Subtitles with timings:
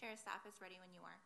[0.00, 1.20] Chair staff is ready when you are.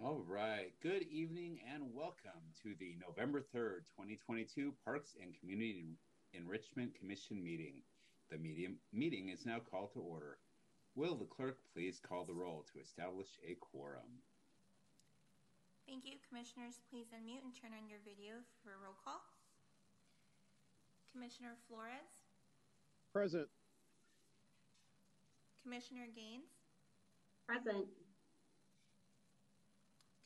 [0.00, 0.72] All right.
[0.82, 5.84] Good evening and welcome to the November 3rd, 2022 Parks and Community
[6.32, 7.84] Enrichment Commission meeting.
[8.32, 10.38] The medium, meeting is now called to order.
[10.96, 14.24] Will the clerk please call the roll to establish a quorum?
[15.86, 16.16] Thank you.
[16.26, 19.20] Commissioners, please unmute and turn on your video for a roll call.
[21.12, 22.08] Commissioner Flores,
[23.12, 23.48] Present.
[25.62, 26.48] Commissioner Gaines,
[27.46, 27.86] Present.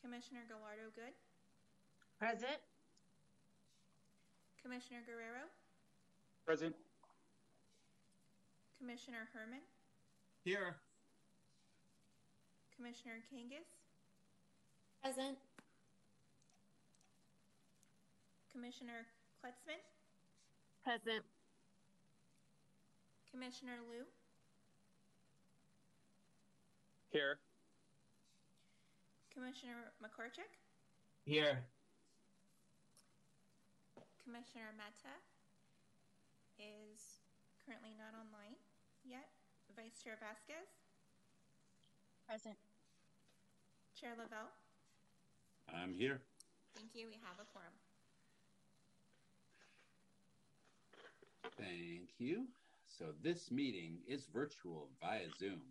[0.02, 1.14] Commissioner Gallardo Good,
[2.18, 2.60] Present.
[4.62, 5.44] Commissioner Guerrero,
[6.46, 6.74] Present.
[8.78, 9.60] Commissioner Herman,
[10.44, 10.76] Here.
[12.76, 13.66] Commissioner Kangas,
[15.02, 15.38] Present.
[18.52, 19.06] Commissioner
[19.42, 19.80] Kletzman,
[20.84, 21.24] Present.
[23.32, 24.04] Commissioner Liu,
[27.14, 27.38] Here.
[29.32, 30.50] Commissioner McCorchick,
[31.24, 31.62] Here.
[34.24, 35.14] Commissioner Mehta
[36.58, 37.22] is
[37.64, 38.58] currently not online
[39.06, 39.28] yet.
[39.76, 40.66] Vice Chair Vasquez,
[42.26, 42.56] Present.
[43.94, 44.50] Chair Lavelle.
[45.70, 46.18] I'm here.
[46.74, 47.06] Thank you.
[47.06, 47.78] We have a quorum.
[51.56, 52.46] Thank you.
[52.98, 55.62] So this meeting is virtual via Zoom.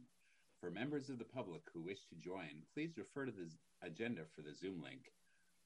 [0.63, 3.51] For members of the public who wish to join, please refer to the
[3.85, 5.11] agenda for the Zoom link.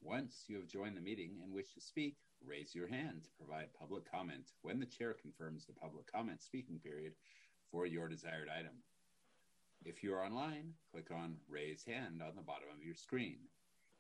[0.01, 3.67] Once you have joined the meeting and wish to speak, raise your hand to provide
[3.77, 7.13] public comment when the chair confirms the public comment speaking period
[7.69, 8.73] for your desired item.
[9.85, 13.37] If you are online, click on Raise Hand on the bottom of your screen.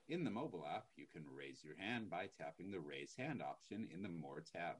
[0.09, 3.87] In the mobile app, you can raise your hand by tapping the Raise Hand option
[3.93, 4.77] in the More tab.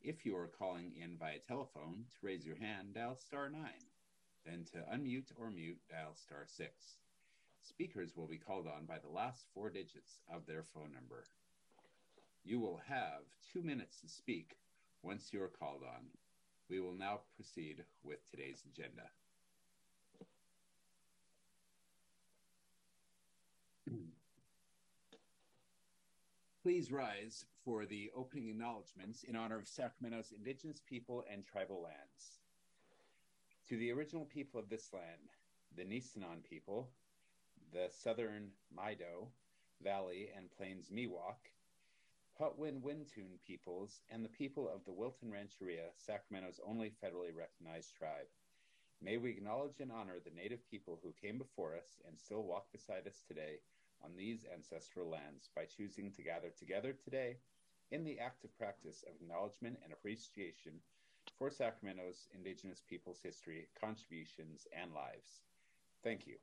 [0.00, 3.60] If you are calling in via telephone, to raise your hand, dial star 9.
[4.48, 6.70] Then to unmute or mute, dial star 6.
[7.62, 11.24] Speakers will be called on by the last four digits of their phone number.
[12.44, 14.56] You will have two minutes to speak
[15.02, 16.06] once you are called on.
[16.70, 19.10] We will now proceed with today's agenda.
[26.62, 32.37] Please rise for the opening acknowledgments in honor of Sacramento's indigenous people and tribal lands.
[33.68, 35.28] To the original people of this land,
[35.76, 36.88] the Nisenan people,
[37.70, 39.28] the southern Maidu,
[39.84, 41.36] Valley, and Plains Miwok,
[42.38, 48.32] Patwin Wintun peoples, and the people of the Wilton Rancheria, Sacramento's only federally recognized tribe.
[49.02, 52.72] May we acknowledge and honor the native people who came before us and still walk
[52.72, 53.58] beside us today
[54.02, 57.36] on these ancestral lands by choosing to gather together today
[57.90, 60.80] in the active practice of acknowledgement and appreciation
[61.38, 65.42] for Sacramento's Indigenous peoples' history, contributions, and lives.
[66.02, 66.34] Thank you.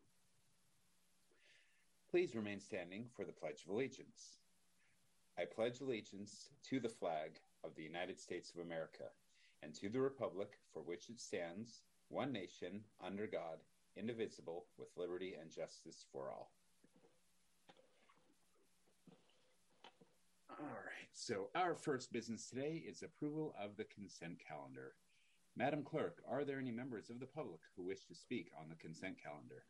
[2.09, 4.37] Please remain standing for the Pledge of Allegiance.
[5.37, 7.31] I pledge allegiance to the flag
[7.65, 9.03] of the United States of America
[9.61, 13.59] and to the Republic for which it stands, one nation, under God,
[13.97, 16.54] indivisible, with liberty and justice for all.
[20.57, 24.93] All right, so our first business today is approval of the consent calendar.
[25.57, 28.75] Madam Clerk, are there any members of the public who wish to speak on the
[28.75, 29.63] consent calendar?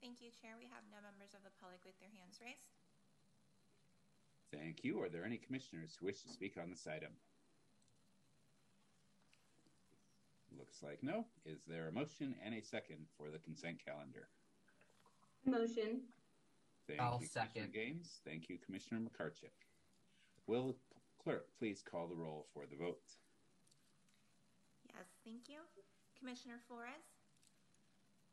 [0.00, 0.52] Thank you, Chair.
[0.58, 2.72] We have no members of the public with their hands raised.
[4.52, 5.02] Thank you.
[5.02, 7.12] Are there any commissioners who wish to speak on this item?
[10.58, 11.26] Looks like no.
[11.44, 14.28] Is there a motion and a second for the consent calendar?
[15.44, 16.00] Motion.
[16.86, 17.72] Thank I'll you, Commissioner second.
[17.72, 18.20] Gaines.
[18.26, 19.54] Thank you, Commissioner McCarchick.
[20.46, 20.76] Will
[21.22, 23.00] clerk please call the roll for the vote?
[24.88, 25.60] Yes, thank you.
[26.18, 27.04] Commissioner Flores,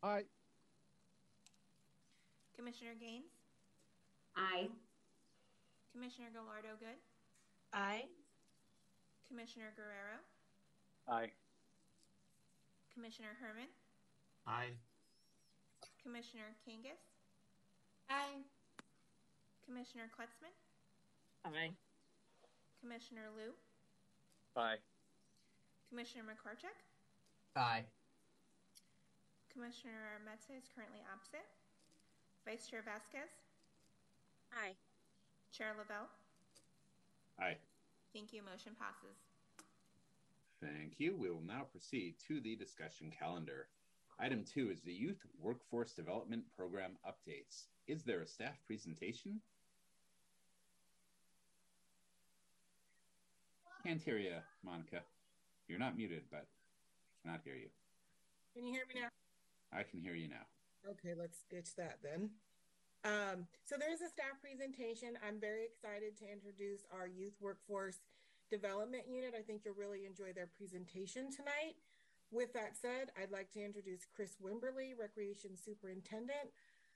[0.04, 0.24] Aye.
[2.56, 3.32] Commissioner Gaines,
[4.38, 4.68] Aye.
[5.94, 7.00] Commissioner Gallardo Good,
[7.74, 8.06] Aye.
[9.28, 10.20] Commissioner Guerrero,
[11.08, 11.32] Aye.
[12.94, 13.68] Commissioner Herman,
[14.48, 14.72] Aye.
[16.04, 17.02] Commissioner Kangas,
[18.12, 18.44] Aye.
[19.66, 20.52] Commissioner Kletzman,
[21.46, 21.72] Aye.
[22.82, 23.54] Commissioner Liu,
[24.58, 24.76] Aye.
[25.90, 26.76] Commissioner McCorchick,
[27.56, 27.86] Aye.
[29.54, 31.44] Commissioner Mehta is currently absent.
[32.46, 33.32] Vice Chair Vasquez,
[34.54, 34.76] Aye.
[35.56, 36.10] Chair Lavelle.
[37.40, 37.58] Aye.
[38.14, 38.42] Thank you.
[38.44, 39.16] Motion passes.
[40.62, 41.16] Thank you.
[41.16, 43.68] We will now proceed to the discussion calendar.
[44.22, 47.64] Item two is the Youth Workforce Development Program updates.
[47.88, 49.42] Is there a staff presentation?
[53.84, 55.02] Can't hear you, Monica.
[55.68, 57.70] You're not muted, but I cannot hear you.
[58.54, 59.08] Can you hear me now?
[59.74, 60.46] I can hear you now.
[60.88, 62.30] Okay, let's ditch that then.
[63.04, 65.18] Um, so there's a staff presentation.
[65.28, 67.98] I'm very excited to introduce our youth workforce
[68.52, 69.34] development unit.
[69.36, 71.74] I think you'll really enjoy their presentation tonight.
[72.32, 76.50] With that said, I'd like to introduce Chris Wimberly, Recreation Superintendent,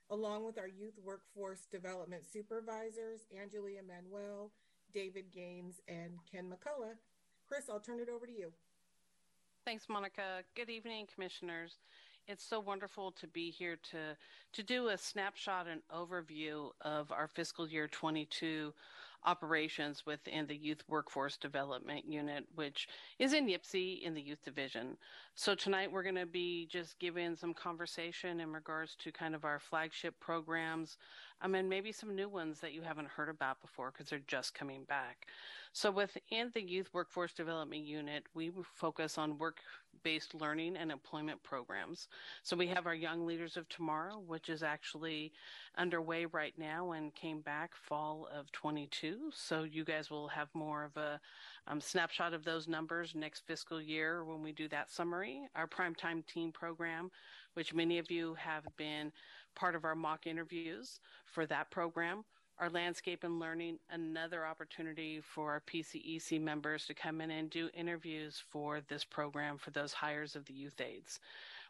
[0.10, 4.52] along with our youth workforce development supervisors, Angelia Manuel,
[4.94, 6.96] David Gaines, and Ken McCullough.
[7.48, 8.54] Chris, I'll turn it over to you.
[9.66, 10.44] Thanks, Monica.
[10.56, 11.80] Good evening, commissioners.
[12.28, 14.16] It's so wonderful to be here to
[14.54, 18.74] to do a snapshot and overview of our fiscal year 22
[19.25, 22.88] operations within the Youth Workforce Development Unit, which
[23.19, 24.98] is in YPCE in the Youth Division.
[25.33, 29.44] So tonight we're going to be just giving some conversation in regards to kind of
[29.44, 30.98] our flagship programs,
[31.42, 34.54] um, and maybe some new ones that you haven't heard about before because they're just
[34.54, 35.27] coming back.
[35.74, 39.57] So within the Youth Workforce Development Unit, we focus on work
[40.06, 42.07] based learning and employment programs.
[42.44, 45.34] So we have our Young Leaders of Tomorrow, which is actually
[45.80, 49.31] underway right now and came back fall of 22.
[49.34, 51.19] So you guys will have more of a
[51.68, 55.42] um, snapshot of those numbers next fiscal year when we do that summary.
[55.56, 57.10] Our Primetime Team program,
[57.56, 59.12] which many of you have been
[59.56, 62.24] part of our mock interviews for that program
[62.60, 67.69] our landscape and learning another opportunity for our PCEC members to come in and do
[67.74, 71.19] interviews for this program for those hires of the youth aides.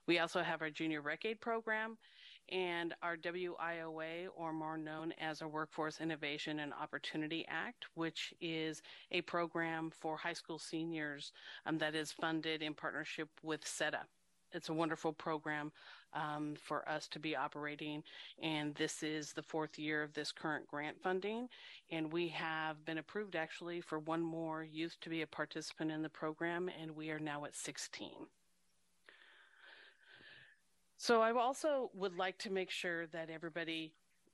[0.07, 1.97] We also have our junior rec aid program
[2.51, 8.83] and our WIOA, or more known as our Workforce Innovation and Opportunity Act, which is
[9.11, 11.31] a program for high school seniors
[11.65, 14.01] um, that is funded in partnership with SETA.
[14.51, 15.71] It's a wonderful program
[16.15, 18.01] um, for us to be operating.
[18.41, 21.47] And this is the fourth year of this current grant funding.
[21.91, 26.01] And we have been approved actually for one more youth to be a participant in
[26.01, 28.09] the program, and we are now at 16.
[30.97, 33.93] So I also would like to make sure that everybody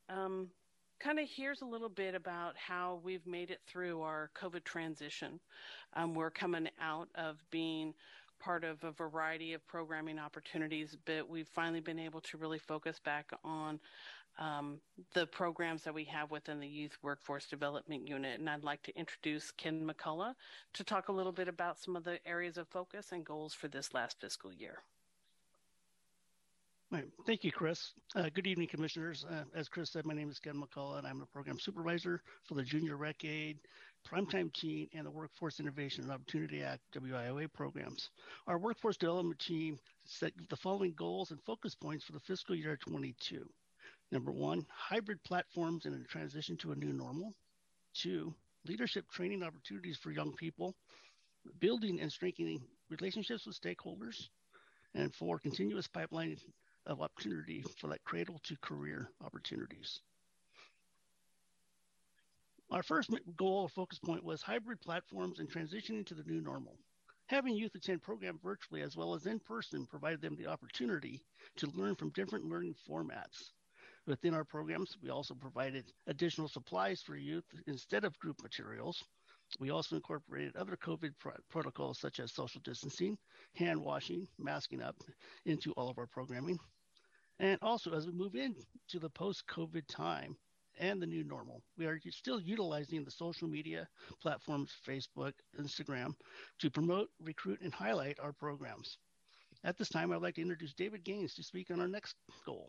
[0.09, 0.49] um,
[0.99, 5.39] kind of hears a little bit about how we've made it through our COVID transition.
[5.95, 7.93] Um, we're coming out of being
[8.41, 12.99] part of a variety of programming opportunities, but we've finally been able to really focus
[12.99, 13.79] back on
[14.39, 14.79] um,
[15.13, 18.39] the programs that we have within the Youth Workforce Development Unit.
[18.39, 20.33] And I'd like to introduce Ken McCullough
[20.73, 23.67] to talk a little bit about some of the areas of focus and goals for
[23.67, 24.79] this last fiscal year.
[26.91, 27.07] Right.
[27.25, 27.93] Thank you, Chris.
[28.15, 29.25] Uh, good evening, commissioners.
[29.29, 32.55] Uh, as Chris said, my name is Ken McCullough, and I'm a program supervisor for
[32.55, 33.59] the Junior Rec Aid
[34.09, 38.09] Primetime Teen, and the Workforce Innovation and Opportunity Act WIOA programs.
[38.47, 42.77] Our workforce development team set the following goals and focus points for the fiscal year
[42.77, 43.47] 22.
[44.11, 47.33] Number one, hybrid platforms in a transition to a new normal.
[47.93, 48.33] Two,
[48.67, 50.75] leadership training opportunities for young people,
[51.59, 54.27] building and strengthening relationships with stakeholders.
[54.93, 56.37] And four, continuous pipeline
[56.85, 60.01] of opportunity for that cradle to career opportunities.
[62.71, 66.77] Our first goal or focus point was hybrid platforms and transitioning to the new normal.
[67.27, 71.21] Having youth attend program virtually as well as in person provided them the opportunity
[71.57, 73.51] to learn from different learning formats.
[74.07, 79.03] Within our programs, we also provided additional supplies for youth instead of group materials.
[79.59, 83.17] We also incorporated other COVID pro- protocols such as social distancing,
[83.53, 84.95] hand washing, masking up
[85.45, 86.57] into all of our programming.
[87.37, 90.37] And also, as we move into the post COVID time,
[90.81, 91.61] and the new normal.
[91.77, 93.87] We are still utilizing the social media
[94.21, 96.13] platforms, Facebook, Instagram,
[96.59, 98.97] to promote, recruit, and highlight our programs.
[99.63, 102.67] At this time, I'd like to introduce David Gaines to speak on our next goal.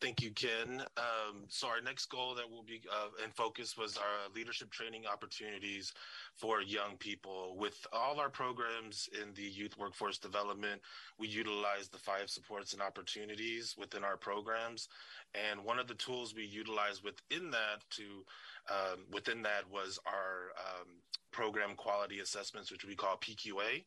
[0.00, 0.84] Thank you, Ken.
[0.96, 5.06] Um, so our next goal that will be uh, in focus was our leadership training
[5.12, 5.92] opportunities
[6.36, 7.56] for young people.
[7.58, 10.80] With all our programs in the youth workforce development,
[11.18, 14.88] we utilize the five supports and opportunities within our programs.
[15.34, 18.24] And one of the tools we utilize within that to
[18.70, 20.88] um, within that was our um,
[21.30, 23.84] program quality assessments, which we call PQA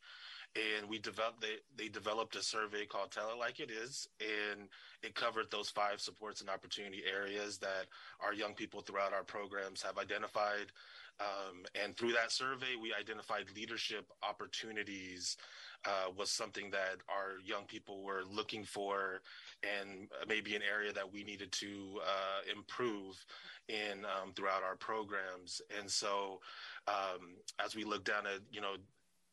[0.56, 4.08] and we developed they, they developed a survey called tell it like it is.
[4.20, 4.68] And
[5.02, 7.88] it covered those five supports and opportunity areas that
[8.20, 10.68] our young people throughout our programs have identified
[11.22, 15.38] um, and through that survey we identified leadership opportunities
[15.86, 19.22] uh, was something that our young people were looking for
[19.64, 23.26] and maybe an area that we needed to uh, improve
[23.68, 25.62] in um, throughout our programs.
[25.80, 26.40] And so
[26.88, 28.76] um, as we look down at you know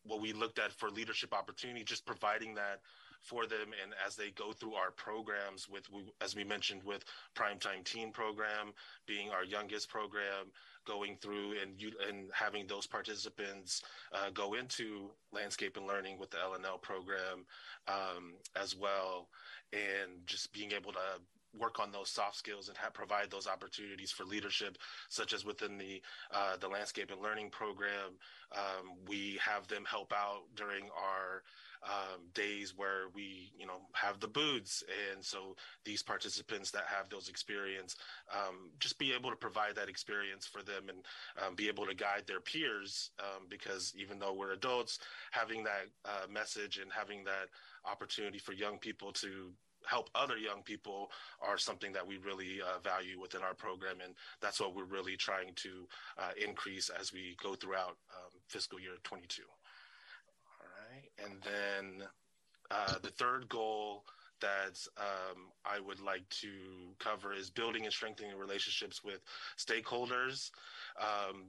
[0.05, 2.81] what we looked at for leadership opportunity, just providing that
[3.21, 5.89] for them and as they go through our programs with
[6.21, 7.05] as we mentioned with
[7.35, 8.73] primetime teen program
[9.07, 10.47] being our youngest program
[10.89, 16.31] going through and you and having those participants uh, go into landscape and learning with
[16.31, 17.45] the LNL program
[17.87, 19.29] um, as well,
[19.73, 20.99] and just being able to
[21.57, 24.79] work on those soft skills and have, provide those opportunities for leadership,
[25.09, 26.03] such as within the
[26.33, 28.19] uh, the landscape and learning program.
[28.53, 31.43] Um, we have them help out during our
[31.83, 34.83] um, days where we, you know, have the booths.
[35.13, 37.97] And so these participants that have those experience,
[38.35, 40.99] um, just be able to provide that experience for them and
[41.45, 43.11] um, be able to guide their peers.
[43.21, 44.99] Um, because even though we're adults,
[45.31, 47.49] having that uh, message and having that
[47.91, 49.53] opportunity for young people to
[49.89, 54.15] help other young people are something that we really uh, value within our program and
[54.41, 58.97] that's what we're really trying to uh, increase as we go throughout um, fiscal year
[59.03, 59.43] 22
[60.61, 61.09] All right.
[61.25, 62.07] and then
[62.71, 64.05] uh, the third goal
[64.41, 66.49] that um, I would like to
[66.99, 69.21] cover is building and strengthening relationships with
[69.57, 70.51] stakeholders.
[71.01, 71.47] Um,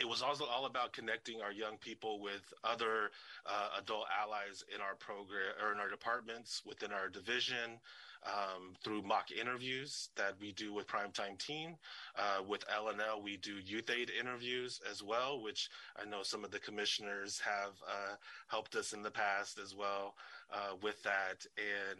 [0.00, 3.10] it was also all about connecting our young people with other
[3.46, 7.78] uh, adult allies in our program or in our departments within our division
[8.26, 11.76] um, through mock interviews that we do with Primetime Teen.
[12.16, 15.68] Uh, with LNL, we do youth aid interviews as well, which
[16.00, 18.16] I know some of the commissioners have uh,
[18.48, 20.14] helped us in the past as well
[20.52, 21.46] uh, with that.
[21.56, 21.98] And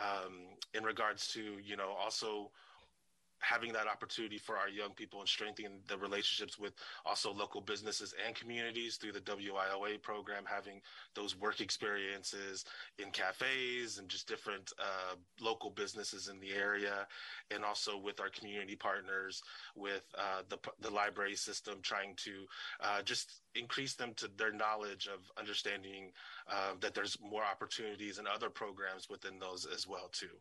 [0.00, 0.34] um,
[0.74, 2.50] in regards to, you know, also
[3.40, 6.72] having that opportunity for our young people and strengthening the relationships with
[7.04, 10.80] also local businesses and communities through the WIOA program, having
[11.14, 12.64] those work experiences
[12.98, 17.06] in cafes and just different uh, local businesses in the area,
[17.50, 19.42] and also with our community partners,
[19.74, 22.46] with uh, the the library system, trying to
[22.80, 26.12] uh, just increase them to their knowledge of understanding
[26.50, 30.36] uh, that there's more opportunities and other programs within those as well too.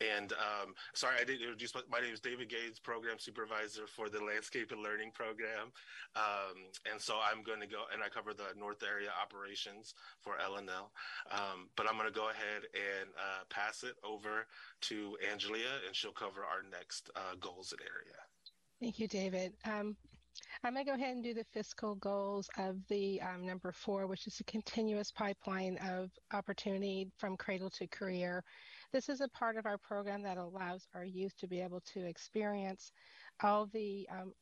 [0.00, 4.22] And um, sorry, I didn't introduce my, name is David Gates, program supervisor for the
[4.22, 5.72] Landscape and Learning program.
[6.16, 10.34] Um, and so I'm going to go and I cover the North area operations for
[10.38, 10.90] LNL.
[11.30, 14.46] Um, but I'm going to go ahead and uh, pass it over
[14.82, 18.16] to Angelia, and she'll cover our next uh, goals and area.
[18.80, 19.52] Thank you, David.
[19.64, 19.96] Um,
[20.62, 24.06] I'm going to go ahead and do the fiscal goals of the um, number four,
[24.06, 28.44] which is a continuous pipeline of opportunity from cradle to career.
[28.92, 32.04] This is a part of our program that allows our youth to be able to
[32.04, 32.90] experience
[33.40, 34.32] all the um,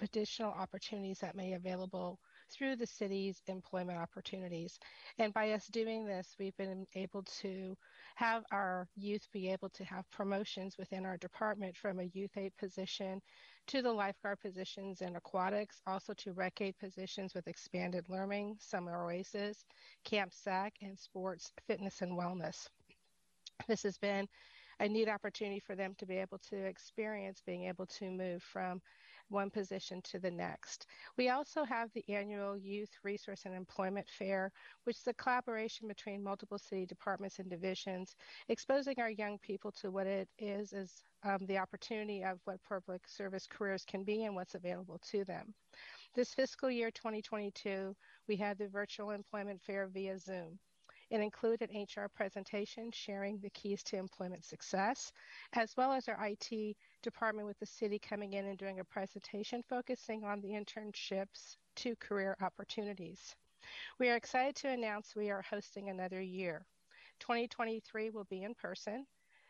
[0.00, 2.18] additional opportunities that may be available
[2.50, 4.80] through the city's employment opportunities.
[5.18, 7.76] And by us doing this, we've been able to
[8.16, 12.52] have our youth be able to have promotions within our department from a youth aid
[12.58, 13.22] position
[13.68, 19.04] to the lifeguard positions in aquatics, also to rec aid positions with expanded learning, summer
[19.04, 19.64] oasis,
[20.04, 22.66] camp sac, and sports, fitness, and wellness.
[23.68, 24.28] This has been
[24.80, 28.82] a neat opportunity for them to be able to experience being able to move from
[29.28, 30.86] one position to the next.
[31.16, 34.52] We also have the annual Youth Resource and Employment Fair,
[34.84, 38.16] which is a collaboration between multiple city departments and divisions,
[38.48, 43.08] exposing our young people to what it is is um, the opportunity of what public
[43.08, 45.54] service careers can be and what's available to them.
[46.14, 47.96] This fiscal year 2022,
[48.28, 50.58] we had the virtual employment fair via Zoom.
[51.10, 55.12] It included an HR presentation sharing the keys to employment success,
[55.52, 59.62] as well as our IT department with the city coming in and doing a presentation
[59.68, 63.36] focusing on the internships to career opportunities.
[63.98, 66.66] We are excited to announce we are hosting another year.
[67.20, 69.06] 2023 will be in person.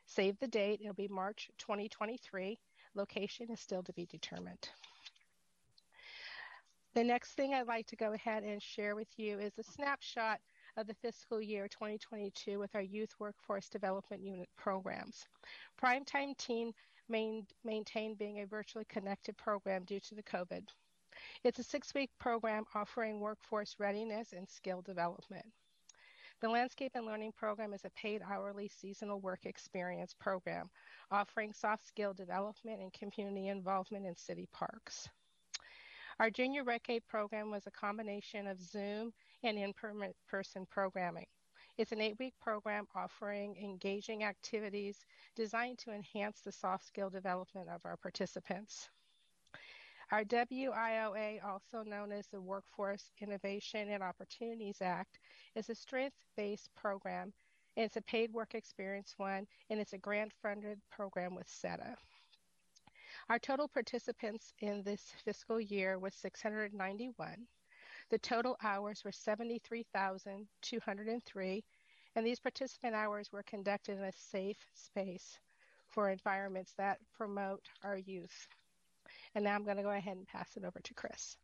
[0.06, 2.58] Save the date, it'll be March 2023.
[2.94, 4.68] Location is still to be determined.
[6.94, 10.40] The next thing I'd like to go ahead and share with you is a snapshot
[10.76, 15.24] of the fiscal year 2022 with our Youth Workforce Development Unit programs.
[15.80, 16.72] Primetime Teen
[17.08, 20.66] main, maintained being a virtually connected program due to the COVID.
[21.44, 25.46] It's a six week program offering workforce readiness and skill development.
[26.40, 30.68] The Landscape and Learning Program is a paid hourly seasonal work experience program
[31.10, 35.08] offering soft skill development and community involvement in city parks.
[36.20, 39.12] Our junior rec aid program was a combination of Zoom
[39.44, 39.72] and in
[40.28, 41.26] person programming.
[41.76, 45.04] It's an eight week program offering engaging activities
[45.36, 48.88] designed to enhance the soft skill development of our participants.
[50.10, 55.18] Our WIOA, also known as the Workforce Innovation and Opportunities Act,
[55.54, 57.32] is a strength based program.
[57.76, 61.96] And it's a paid work experience one, and it's a grant funded program with SETA.
[63.28, 67.46] Our total participants in this fiscal year was 691.
[68.10, 71.64] The total hours were 73,203,
[72.16, 75.38] And these participant hours were conducted in a safe space
[75.88, 78.46] for environments that promote our youth.
[79.34, 81.36] And now I'm going to go ahead and pass it over to Chris.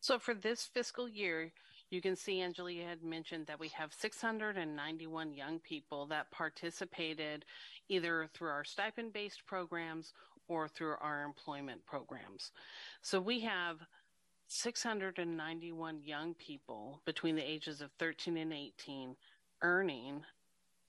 [0.00, 1.52] So for this fiscal year,
[1.90, 7.44] you can see Angelia had mentioned that we have 691 young people that participated
[7.88, 10.14] either through our stipend based programs
[10.50, 12.50] or through our employment programs.
[13.00, 13.78] So we have
[14.48, 19.14] 691 young people between the ages of 13 and 18
[19.62, 20.24] earning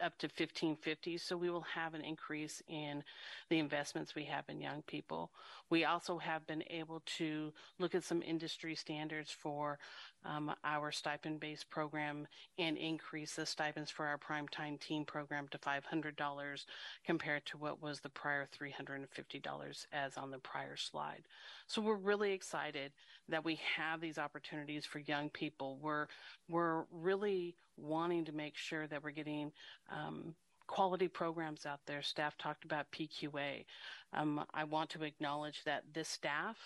[0.03, 3.03] up to 1550 so we will have an increase in
[3.49, 5.31] the investments we have in young people
[5.71, 9.79] we also have been able to look at some industry standards for
[10.25, 12.27] um, our stipend based program
[12.59, 16.65] and increase the stipends for our primetime teen program to $500
[17.07, 21.23] compared to what was the prior $350 as on the prior slide.
[21.69, 22.93] So we're really excited
[23.29, 25.79] that we have these opportunities for young people.
[25.83, 26.07] We're,
[26.49, 29.53] we're really wanting to make sure that we're getting
[29.93, 30.35] um,
[30.67, 32.01] quality programs out there.
[32.01, 33.67] Staff talked about PQA.
[34.15, 36.57] Um, I want to acknowledge that this staff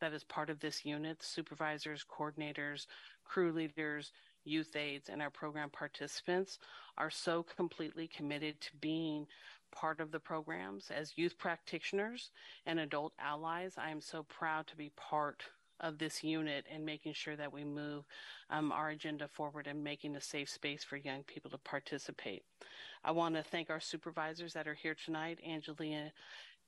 [0.00, 2.86] that is part of this unit supervisors, coordinators,
[3.24, 4.12] crew leaders,
[4.44, 6.58] youth aides, and our program participants
[6.96, 9.26] are so completely committed to being
[9.70, 12.30] part of the programs as youth practitioners
[12.66, 13.74] and adult allies.
[13.76, 15.44] I am so proud to be part
[15.80, 18.04] of this unit and making sure that we move
[18.50, 22.42] um, our agenda forward and making a safe space for young people to participate.
[23.04, 26.12] I want to thank our supervisors that are here tonight, Angelina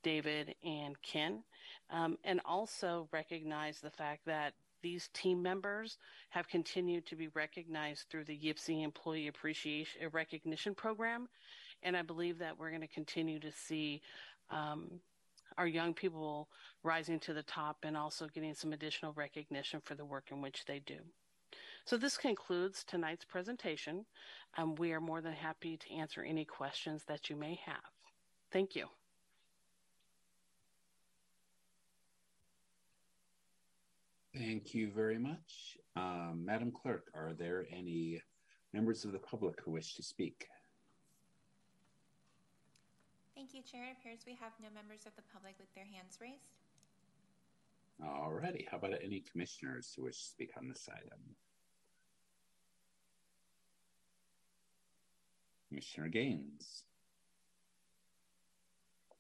[0.03, 1.43] David and Ken,
[1.91, 5.99] um, and also recognize the fact that these team members
[6.31, 11.29] have continued to be recognized through the YPCE Employee Appreciation uh, Recognition Program,
[11.83, 14.03] and I believe that we're going to continue to see
[14.51, 15.01] um,
[15.59, 16.49] our young people
[16.83, 20.65] rising to the top and also getting some additional recognition for the work in which
[20.67, 20.99] they do.
[21.85, 24.05] So this concludes tonight's presentation.
[24.57, 27.77] Um, we are more than happy to answer any questions that you may have.
[28.53, 28.87] Thank you.
[34.37, 35.79] Thank you very much.
[35.97, 38.23] Um, Madam Clerk, are there any
[38.73, 40.47] members of the public who wish to speak?
[43.41, 43.85] Thank you, Chair.
[43.89, 46.61] It appears we have no members of the public with their hands raised.
[48.05, 48.69] All righty.
[48.71, 51.21] How about any commissioners who wish to speak on this item?
[55.71, 56.83] Commissioner Gaines.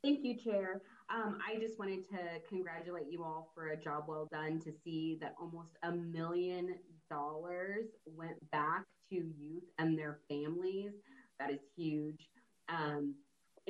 [0.04, 0.82] Thank you, Chair.
[1.08, 5.16] Um, I just wanted to congratulate you all for a job well done to see
[5.22, 6.74] that almost a million
[7.08, 10.92] dollars went back to youth and their families.
[11.38, 12.28] That is huge.
[12.68, 13.14] Um,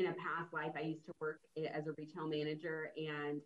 [0.01, 3.41] in a past life, I used to work as a retail manager, and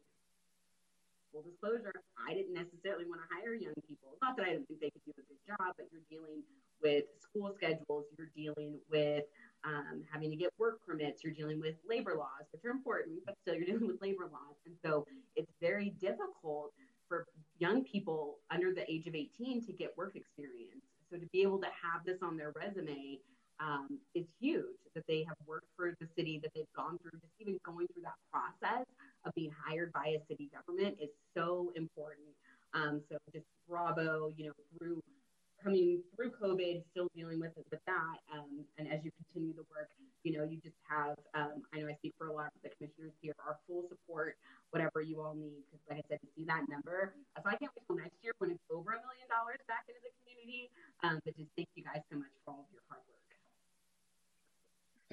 [1.34, 4.14] full disclosure, I didn't necessarily want to hire young people.
[4.22, 6.46] Not that I didn't think they could do a good job, but you're dealing
[6.80, 9.24] with school schedules, you're dealing with
[9.64, 13.34] um, having to get work permits, you're dealing with labor laws, which are important, but
[13.42, 14.54] still you're dealing with labor laws.
[14.66, 16.72] And so it's very difficult
[17.08, 17.26] for
[17.58, 20.86] young people under the age of 18 to get work experience.
[21.10, 23.18] So to be able to have this on their resume
[23.60, 24.78] um, is huge.
[24.94, 28.02] That they have worked for the city, that they've gone through, just even going through
[28.02, 28.86] that process
[29.26, 32.28] of being hired by a city government is so important.
[32.74, 35.02] Um, so just bravo, you know, through
[35.64, 38.20] coming through COVID, still dealing with it with that.
[38.28, 39.88] Um, and as you continue the work,
[40.22, 42.68] you know, you just have, um, I know I speak for a lot of the
[42.76, 44.36] commissioners here, our full support,
[44.70, 45.64] whatever you all need.
[45.64, 48.36] Because like I said, to see that number, so I can't wait till next year
[48.38, 50.68] when it's over a million dollars back into the community.
[51.00, 53.23] Um, but just thank you guys so much for all of your hard work.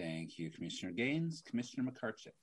[0.02, 1.44] Thank you, Commissioner Gaines.
[1.46, 2.34] Commissioner McCarchick.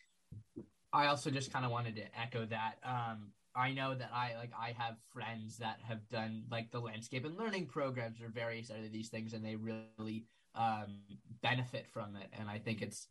[0.92, 2.75] I also just kind of wanted to echo that.
[2.85, 7.25] Um, I know that I like I have friends that have done like the landscape
[7.25, 11.01] and learning programs or various other these things, and they really um,
[11.42, 12.29] benefit from it.
[12.38, 13.09] And I think it's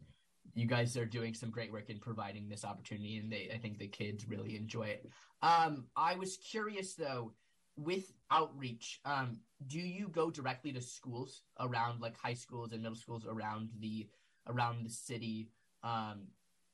[0.54, 3.78] you guys are doing some great work in providing this opportunity, and they I think
[3.78, 5.10] the kids really enjoy it.
[5.42, 7.34] Um, I was curious though
[7.76, 9.02] with outreach.
[9.06, 13.70] Um, do you go directly to schools around like high schools and middle schools around
[13.80, 14.08] the
[14.50, 15.50] around the city?
[15.84, 16.28] Um,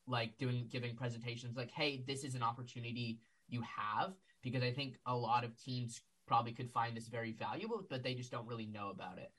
[0.07, 4.97] like doing giving presentations like hey this is an opportunity you have because i think
[5.05, 8.65] a lot of teams probably could find this very valuable but they just don't really
[8.65, 9.31] know about it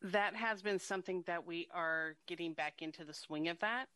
[0.00, 3.86] that has been something that we are getting back into the swing of that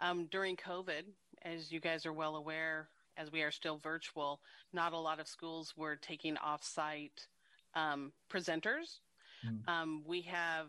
[0.00, 1.02] um, during covid
[1.42, 4.40] as you guys are well aware as we are still virtual
[4.72, 7.26] not a lot of schools were taking off-site
[7.74, 9.00] um, presenters
[9.46, 9.68] mm.
[9.68, 10.68] um, we have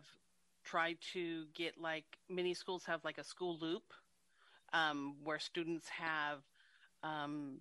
[0.66, 3.94] try to get like many schools have like a school loop
[4.72, 6.40] um, where students have
[7.02, 7.58] um,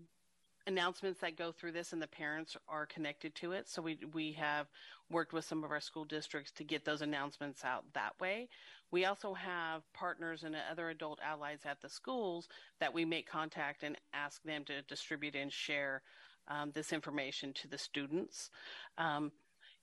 [0.67, 3.69] announcements that go through this and the parents are connected to it.
[3.69, 4.67] So we we have
[5.09, 8.49] worked with some of our school districts to get those announcements out that way.
[8.91, 12.47] We also have partners and other adult allies at the schools
[12.79, 16.01] that we make contact and ask them to distribute and share
[16.47, 18.49] um, this information to the students.
[18.97, 19.31] Um,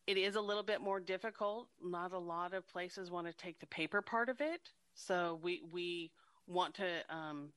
[0.07, 1.69] it is a little bit more difficult.
[1.83, 4.61] Not a lot of places want to take the paper part of it,
[4.95, 6.11] so we we
[6.47, 7.51] want to um,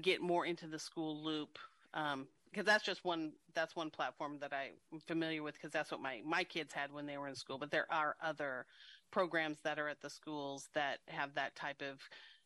[0.00, 1.58] get more into the school loop
[1.92, 6.00] because um, that's just one that's one platform that I'm familiar with because that's what
[6.00, 7.58] my my kids had when they were in school.
[7.58, 8.66] But there are other
[9.10, 12.00] programs that are at the schools that have that type of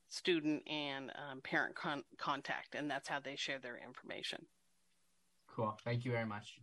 [0.08, 4.44] student and um, parent con- contact, and that's how they share their information.
[5.48, 5.76] Cool.
[5.84, 6.60] Thank you very much.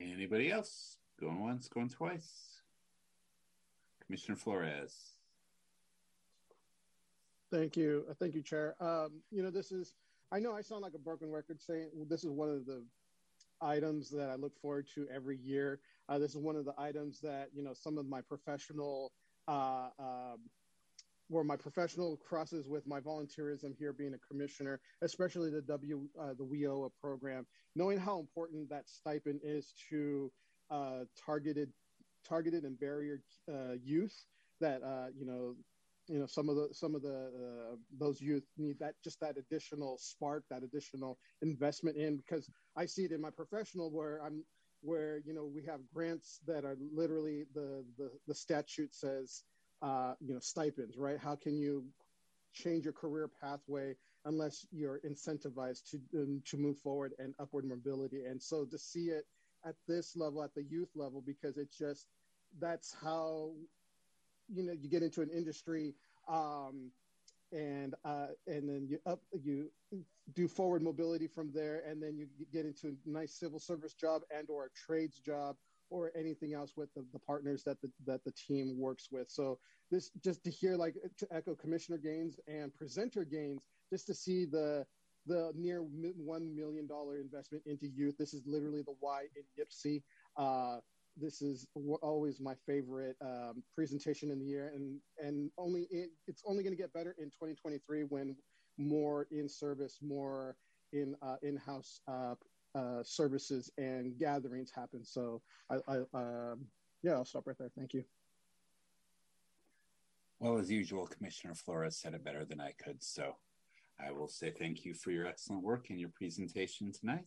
[0.00, 0.98] Anybody else?
[1.18, 2.60] Going once, going twice.
[4.04, 4.94] Commissioner Flores.
[7.50, 8.04] Thank you.
[8.10, 8.76] Uh, thank you, Chair.
[8.80, 9.94] Um, you know, this is,
[10.30, 12.84] I know I sound like a broken record saying this is one of the
[13.60, 15.80] items that I look forward to every year.
[16.08, 19.12] Uh, this is one of the items that, you know, some of my professional,
[19.48, 20.40] uh, um,
[21.28, 26.34] where my professional crosses with my volunteerism here being a commissioner, especially the W, uh,
[26.38, 30.30] the WIOA program, knowing how important that stipend is to
[30.70, 31.70] uh, targeted
[32.26, 34.24] targeted and barrier uh, youth
[34.60, 35.54] that uh, you know
[36.08, 37.30] you know some of the some of the
[37.72, 42.86] uh, those youth need that just that additional spark that additional investment in because i
[42.86, 44.44] see it in my professional where i'm
[44.82, 49.42] where you know we have grants that are literally the the, the statute says
[49.82, 51.18] uh, you know stipends right?
[51.18, 51.84] How can you
[52.52, 58.24] change your career pathway unless you're incentivized to um, to move forward and upward mobility?
[58.24, 59.26] And so to see it
[59.64, 62.06] at this level, at the youth level, because it's just
[62.60, 63.50] that's how
[64.48, 65.94] you know you get into an industry
[66.28, 66.90] um,
[67.52, 69.70] and uh, and then you up you
[70.34, 74.22] do forward mobility from there, and then you get into a nice civil service job
[74.36, 75.56] and or a trades job
[75.90, 79.30] or anything else with the, the partners that the that the team works with.
[79.30, 79.58] So
[79.90, 84.44] this just to hear like to echo Commissioner Gaines and presenter Gaines, just to see
[84.44, 84.86] the
[85.26, 86.88] the near $1 million
[87.20, 88.16] investment into youth.
[88.16, 90.02] This is literally the Y in Yipsy.
[90.36, 90.78] Uh,
[91.16, 91.66] this is
[92.02, 96.76] always my favorite um, presentation in the year, and and only it, it's only going
[96.76, 98.36] to get better in 2023 when
[98.78, 100.56] more in service, more
[100.92, 102.34] in uh, in-house uh,
[102.76, 105.04] uh, services and gatherings happen.
[105.04, 106.66] So I, I um,
[107.02, 107.70] yeah, I'll stop right there.
[107.76, 108.04] Thank you.
[110.38, 113.02] Well, as usual, Commissioner Flores said it better than I could.
[113.02, 113.36] So
[113.98, 117.24] I will say thank you for your excellent work and your presentation tonight.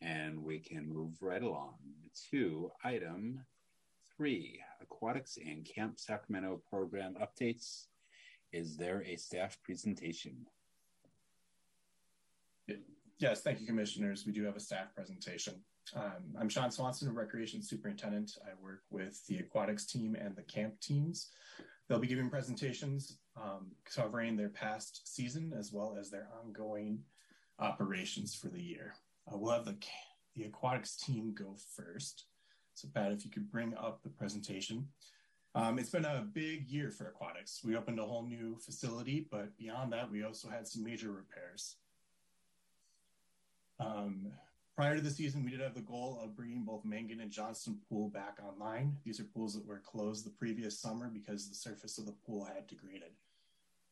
[0.00, 1.74] And we can move right along
[2.30, 3.40] to item
[4.16, 7.86] three Aquatics and Camp Sacramento program updates.
[8.52, 10.46] Is there a staff presentation?
[13.20, 14.24] Yes, thank you, commissioners.
[14.26, 15.54] We do have a staff presentation.
[15.94, 18.32] Um, I'm Sean Swanson, Recreation Superintendent.
[18.44, 21.30] I work with the aquatics team and the camp teams.
[21.88, 27.04] They'll be giving presentations um, covering their past season as well as their ongoing
[27.60, 28.94] operations for the year.
[29.32, 29.76] Uh, we'll have the
[30.34, 32.24] the aquatics team go first.
[32.74, 34.88] So, Pat, if you could bring up the presentation.
[35.54, 37.60] Um, it's been a big year for aquatics.
[37.62, 41.76] We opened a whole new facility, but beyond that, we also had some major repairs.
[43.84, 44.26] Um,
[44.76, 47.78] prior to the season, we did have the goal of bringing both Mangan and Johnston
[47.88, 48.96] Pool back online.
[49.04, 52.44] These are pools that were closed the previous summer because the surface of the pool
[52.44, 53.12] had degraded.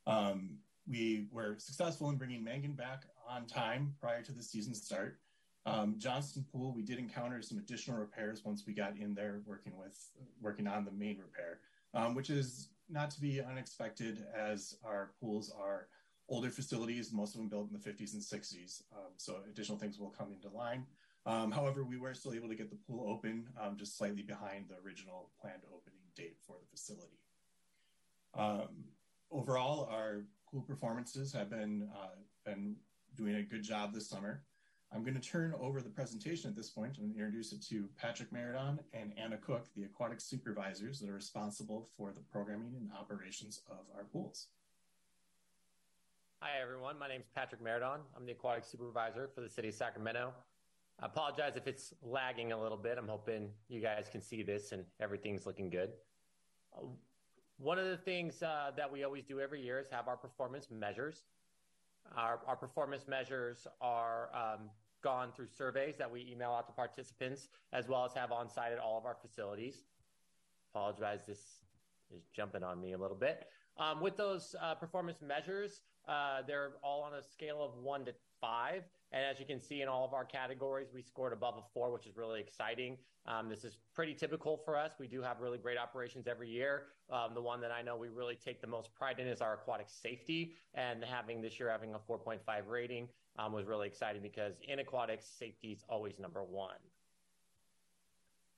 [0.07, 5.19] Um, we were successful in bringing Mangan back on time prior to the season start.
[5.65, 9.75] Um, Johnston Pool, we did encounter some additional repairs once we got in there working
[9.79, 9.97] with
[10.41, 11.61] working on the main repair,
[11.95, 15.87] um, which is not to be unexpected as our pools are
[16.33, 18.83] older facilities, most of them built in the 50s and 60s.
[18.97, 20.87] Um, so additional things will come into line.
[21.27, 24.65] Um, however, we were still able to get the pool open um, just slightly behind
[24.69, 27.21] the original planned opening date for the facility.
[28.35, 28.85] Um,
[29.31, 32.17] overall, our pool performances have been uh,
[32.47, 32.77] been
[33.15, 34.43] doing a good job this summer.
[34.91, 38.31] I'm going to turn over the presentation at this point and introduce it to Patrick
[38.33, 43.61] Meridon and Anna Cook, the aquatic supervisors that are responsible for the programming and operations
[43.71, 44.49] of our pools.
[46.45, 46.99] Hi, everyone.
[46.99, 48.01] My name is Patrick Meridon.
[48.17, 50.33] I'm the aquatic supervisor for the city of Sacramento.
[50.99, 52.99] I apologize if it's lagging a little bit.
[52.99, 55.91] I'm hoping you guys can see this and everything's looking good.
[57.59, 60.67] One of the things uh, that we always do every year is have our performance
[60.69, 61.27] measures.
[62.17, 64.69] Our, our performance measures are um,
[65.01, 68.73] gone through surveys that we email out to participants, as well as have on site
[68.73, 69.85] at all of our facilities.
[70.75, 71.39] Apologize, this
[72.13, 73.47] is jumping on me a little bit.
[73.79, 78.13] Um, with those uh, performance measures, uh, they're all on a scale of one to
[78.41, 78.83] five.
[79.13, 81.93] And as you can see in all of our categories, we scored above a four,
[81.93, 82.97] which is really exciting.
[83.27, 84.93] Um, this is pretty typical for us.
[84.99, 86.85] We do have really great operations every year.
[87.11, 89.55] Um, the one that I know we really take the most pride in is our
[89.55, 90.55] aquatic safety.
[90.75, 95.27] And having this year having a 4.5 rating um, was really exciting because in aquatics,
[95.39, 96.81] safety is always number one.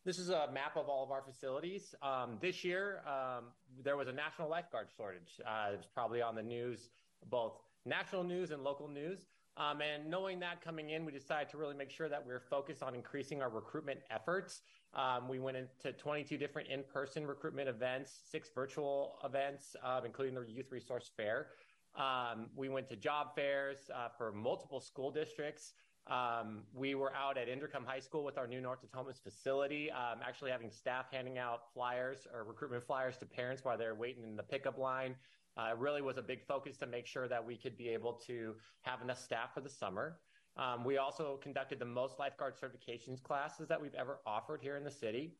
[0.04, 1.94] This is a map of all of our facilities.
[2.02, 3.44] Um, this year, um,
[3.82, 5.40] there was a national lifeguard shortage.
[5.40, 6.90] Uh, it was probably on the news,
[7.30, 9.26] both national news and local news.
[9.56, 12.40] Um, and knowing that coming in, we decided to really make sure that we are
[12.40, 14.62] focused on increasing our recruitment efforts.
[14.94, 20.34] Um, we went into 22 different in person recruitment events, six virtual events, uh, including
[20.34, 21.48] the Youth Resource Fair.
[21.96, 25.74] Um, we went to job fairs uh, for multiple school districts.
[26.06, 30.18] Um, we were out at Inderkum High School with our new North Natomas facility, um,
[30.22, 34.36] actually having staff handing out flyers or recruitment flyers to parents while they're waiting in
[34.36, 35.14] the pickup line.
[35.56, 38.12] Uh, it really was a big focus to make sure that we could be able
[38.12, 40.18] to have enough staff for the summer.
[40.56, 44.84] Um, we also conducted the most lifeguard certifications classes that we've ever offered here in
[44.84, 45.34] the city.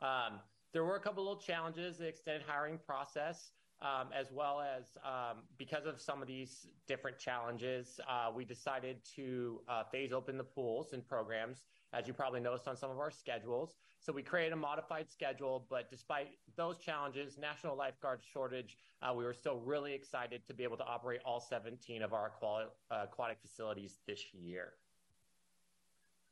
[0.00, 0.40] Um,
[0.72, 5.38] there were a couple little challenges, the extended hiring process um, as well as um,
[5.58, 10.44] because of some of these different challenges, uh, we decided to uh, phase open the
[10.44, 13.76] pools and programs, as you probably noticed on some of our schedules.
[14.00, 19.24] So we created a modified schedule, but despite those challenges, national lifeguard shortage, uh, we
[19.24, 22.64] were still really excited to be able to operate all 17 of our uh,
[23.04, 24.72] aquatic facilities this year.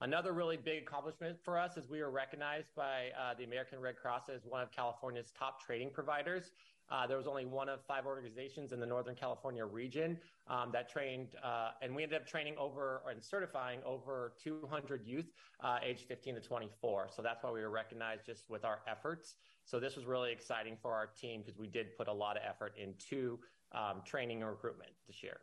[0.02, 3.96] Another really big accomplishment for us is we were recognized by uh, the American Red
[3.96, 6.52] Cross as one of California's top training providers.
[6.90, 10.88] Uh, there was only one of five organizations in the Northern California region um, that
[10.88, 15.26] trained, uh, and we ended up training over and certifying over 200 youth
[15.62, 17.08] uh, aged 15 to 24.
[17.14, 19.36] So that's why we were recognized just with our efforts.
[19.64, 22.42] So this was really exciting for our team because we did put a lot of
[22.48, 23.38] effort into
[23.72, 25.38] um, training and recruitment this year.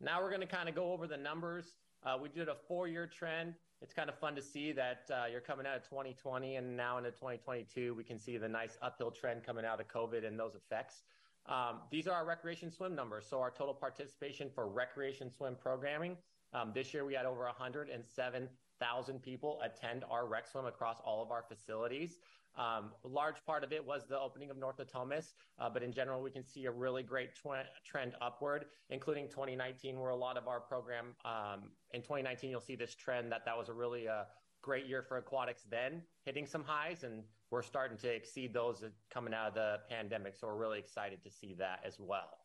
[0.00, 1.74] Now we're going to kind of go over the numbers.
[2.04, 5.40] Uh, we did a four-year trend it's kind of fun to see that uh, you're
[5.40, 7.94] coming out of 2020 and now into 2022.
[7.94, 11.02] We can see the nice uphill trend coming out of COVID and those effects.
[11.46, 13.26] Um, these are our recreation swim numbers.
[13.28, 16.16] So our total participation for recreation swim programming.
[16.54, 21.32] Um, this year we had over 107,000 people attend our rec swim across all of
[21.32, 22.18] our facilities.
[22.56, 25.92] Um, a large part of it was the opening of North Natomas, uh, but in
[25.92, 30.36] general, we can see a really great tw- trend upward, including 2019, where a lot
[30.36, 34.06] of our program um, in 2019, you'll see this trend that that was a really
[34.06, 34.24] uh,
[34.60, 39.34] great year for aquatics then, hitting some highs, and we're starting to exceed those coming
[39.34, 40.36] out of the pandemic.
[40.36, 42.38] So we're really excited to see that as well.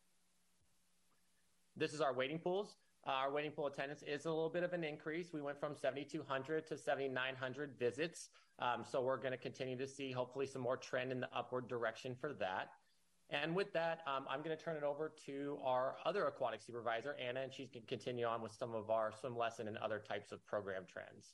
[1.76, 2.76] This is our wading pools.
[3.08, 5.32] Uh, our wading pool attendance is a little bit of an increase.
[5.32, 8.30] We went from 7,200 to 7,900 visits.
[8.60, 11.68] Um, so we're going to continue to see hopefully some more trend in the upward
[11.68, 12.70] direction for that.
[13.30, 17.16] And with that, um, I'm going to turn it over to our other aquatic supervisor,
[17.20, 20.00] Anna, and she's going to continue on with some of our swim lesson and other
[20.00, 21.34] types of program trends.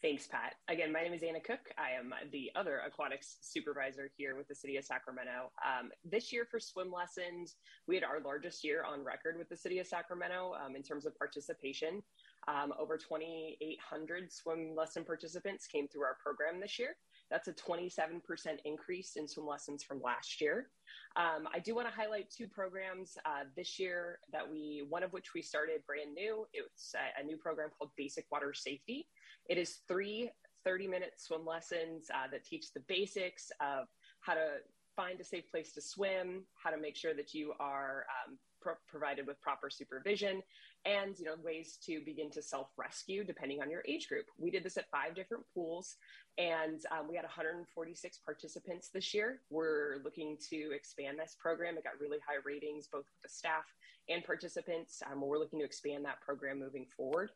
[0.00, 0.56] Thanks, Pat.
[0.66, 1.72] Again, my name is Anna Cook.
[1.78, 5.52] I am the other aquatics supervisor here with the City of Sacramento.
[5.64, 7.54] Um, this year for swim lessons,
[7.86, 11.06] we had our largest year on record with the City of Sacramento um, in terms
[11.06, 12.02] of participation.
[12.48, 16.96] Um, over 2,800 swim lesson participants came through our program this year.
[17.30, 18.20] That's a 27%
[18.64, 20.68] increase in swim lessons from last year.
[21.16, 25.12] Um, I do want to highlight two programs uh, this year that we, one of
[25.12, 26.46] which we started brand new.
[26.52, 29.06] It's a, a new program called Basic Water Safety.
[29.48, 30.30] It is three
[30.64, 33.86] 30 minute swim lessons uh, that teach the basics of
[34.20, 34.58] how to
[34.94, 38.74] find a safe place to swim, how to make sure that you are um, pro-
[38.88, 40.42] provided with proper supervision,
[40.84, 44.26] and you know ways to begin to self rescue depending on your age group.
[44.38, 45.96] We did this at five different pools,
[46.38, 49.40] and um, we had 146 participants this year.
[49.50, 51.76] We're looking to expand this program.
[51.78, 53.64] It got really high ratings both with the staff
[54.08, 55.02] and participants.
[55.10, 57.30] Um, we're looking to expand that program moving forward.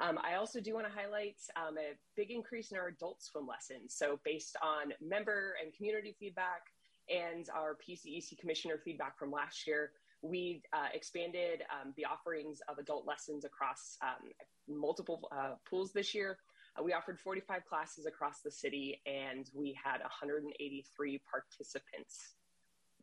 [0.00, 3.46] Um, I also do want to highlight um, a big increase in our adult swim
[3.46, 3.94] lessons.
[3.96, 6.62] So, based on member and community feedback
[7.08, 9.92] and our PCEC commissioner feedback from last year,
[10.24, 14.30] we uh, expanded um, the offerings of adult lessons across um,
[14.68, 16.38] multiple uh, pools this year.
[16.78, 22.34] Uh, we offered 45 classes across the city, and we had 183 participants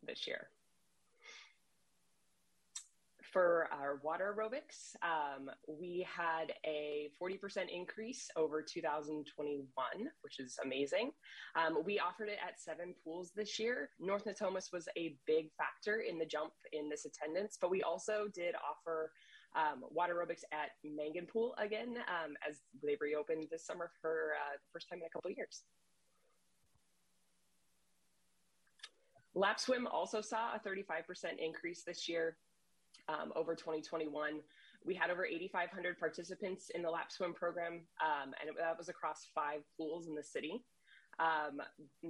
[0.06, 0.48] this year
[3.32, 9.67] for our water aerobics, um, we had a 40% increase over 2021,
[10.22, 11.12] which is amazing.
[11.56, 13.89] Um, we offered it at seven pools this year.
[14.00, 18.26] North Natomas was a big factor in the jump in this attendance, but we also
[18.34, 19.12] did offer
[19.56, 24.54] um, water aerobics at Mangan Pool again um, as they reopened this summer for uh,
[24.54, 25.63] the first time in a couple years.
[29.34, 31.04] Lap swim also saw a 35%
[31.39, 32.36] increase this year
[33.12, 34.39] um, over 2021.
[34.86, 38.89] We had over 8,500 participants in the lap swim program, um, and it, that was
[38.89, 40.63] across five pools in the city.
[41.19, 41.62] Um,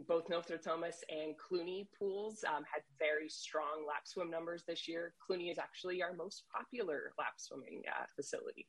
[0.07, 5.13] both North Natomas and Clunie pools um, had very strong lap swim numbers this year.
[5.19, 8.67] Clunie is actually our most popular lap swimming uh, facility.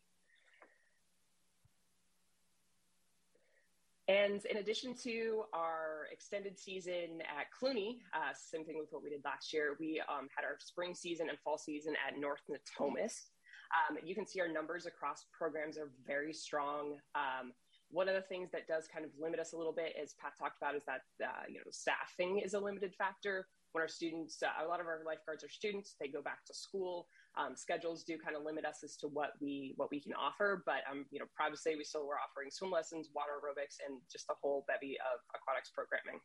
[4.12, 9.09] And in addition to our extended season at Clunie, uh, same thing with what we
[9.09, 13.31] did last year, we um, had our spring season and fall season at North Natomas.
[13.72, 16.98] Um, you can see our numbers across programs are very strong.
[17.14, 17.53] Um,
[17.90, 20.33] one of the things that does kind of limit us a little bit, as Pat
[20.38, 23.46] talked about, is that uh, you know staffing is a limited factor.
[23.72, 26.55] When our students, uh, a lot of our lifeguards are students, they go back to
[26.55, 30.12] school um, schedules do kind of limit us as to what we what we can
[30.14, 30.62] offer.
[30.66, 33.78] But I'm you know proud to say we still were offering swim lessons, water aerobics,
[33.86, 36.20] and just a whole bevy of aquatics programming.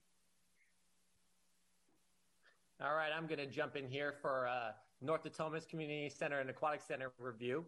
[2.79, 6.49] All right, I'm going to jump in here for uh, North Natomas Community Center and
[6.49, 7.65] Aquatic Center review.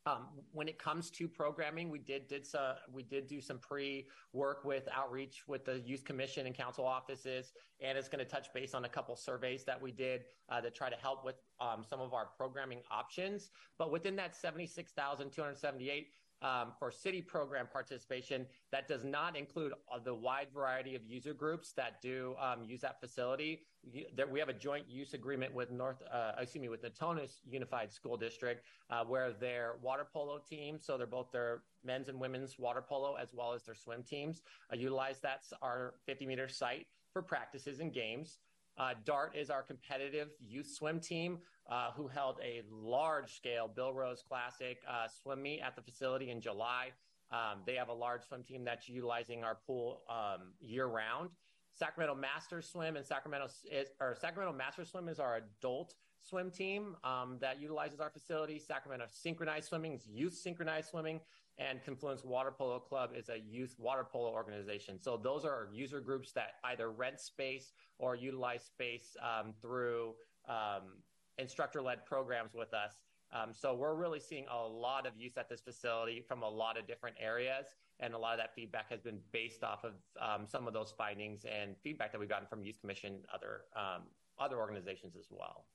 [0.06, 4.08] Um, when it comes to programming, we did did some, we did do some pre
[4.32, 8.52] work with outreach with the youth commission and council offices, and it's going to touch
[8.54, 11.84] base on a couple surveys that we did uh, to try to help with um,
[11.84, 13.50] some of our programming options.
[13.76, 16.08] But within that seventy six thousand two hundred seventy eight,
[16.42, 18.46] um, for city program participation.
[18.72, 22.80] That does not include uh, the wide variety of user groups that do um, use
[22.80, 23.62] that facility.
[24.16, 27.38] That we have a joint use agreement with North, uh, excuse me, with the Natomas
[27.48, 32.20] Unified School District, uh, where their water polo team, so they're both their men's and
[32.20, 36.48] women's water polo as well as their swim teams, uh, utilize that's our 50 meter
[36.48, 38.38] site for practices and games.
[38.78, 41.38] Uh, DART is our competitive youth swim team
[41.70, 46.30] uh, who held a large scale Bill Rose Classic uh, swim meet at the facility
[46.30, 46.88] in July.
[47.30, 51.30] Um, they have a large swim team that's utilizing our pool um, year round.
[51.72, 56.96] Sacramento Master Swim and Sacramento is, or Sacramento Master Swim is our adult swim team
[57.04, 58.58] um, that utilizes our facility.
[58.58, 61.20] Sacramento Synchronized Swimming is youth synchronized swimming,
[61.58, 65.00] and Confluence Water Polo Club is a youth water polo organization.
[65.00, 70.14] So those are user groups that either rent space or utilize space um, through
[70.48, 70.98] um,
[71.40, 73.00] instructor led programs with us.
[73.32, 76.76] Um, so we're really seeing a lot of use at this facility from a lot
[76.76, 77.66] of different areas,
[78.00, 80.92] and a lot of that feedback has been based off of um, some of those
[80.96, 84.02] findings and feedback that we've gotten from Youth Commission, other um,
[84.38, 85.66] other organizations as well.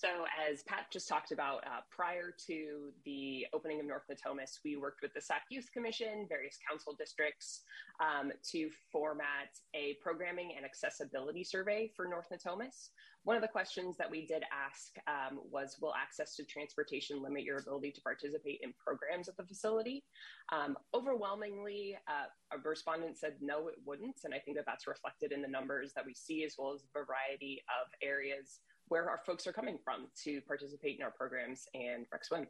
[0.00, 4.78] So, as Pat just talked about, uh, prior to the opening of North Natomas, we
[4.78, 7.64] worked with the SAC Youth Commission, various council districts,
[8.00, 12.88] um, to format a programming and accessibility survey for North Natomas.
[13.24, 17.42] One of the questions that we did ask um, was Will access to transportation limit
[17.42, 20.02] your ability to participate in programs at the facility?
[20.50, 24.16] Um, overwhelmingly, uh, a respondent said no, it wouldn't.
[24.24, 26.80] And I think that that's reflected in the numbers that we see, as well as
[26.80, 28.60] the variety of areas
[28.90, 32.46] where our folks are coming from to participate in our programs and rec swim.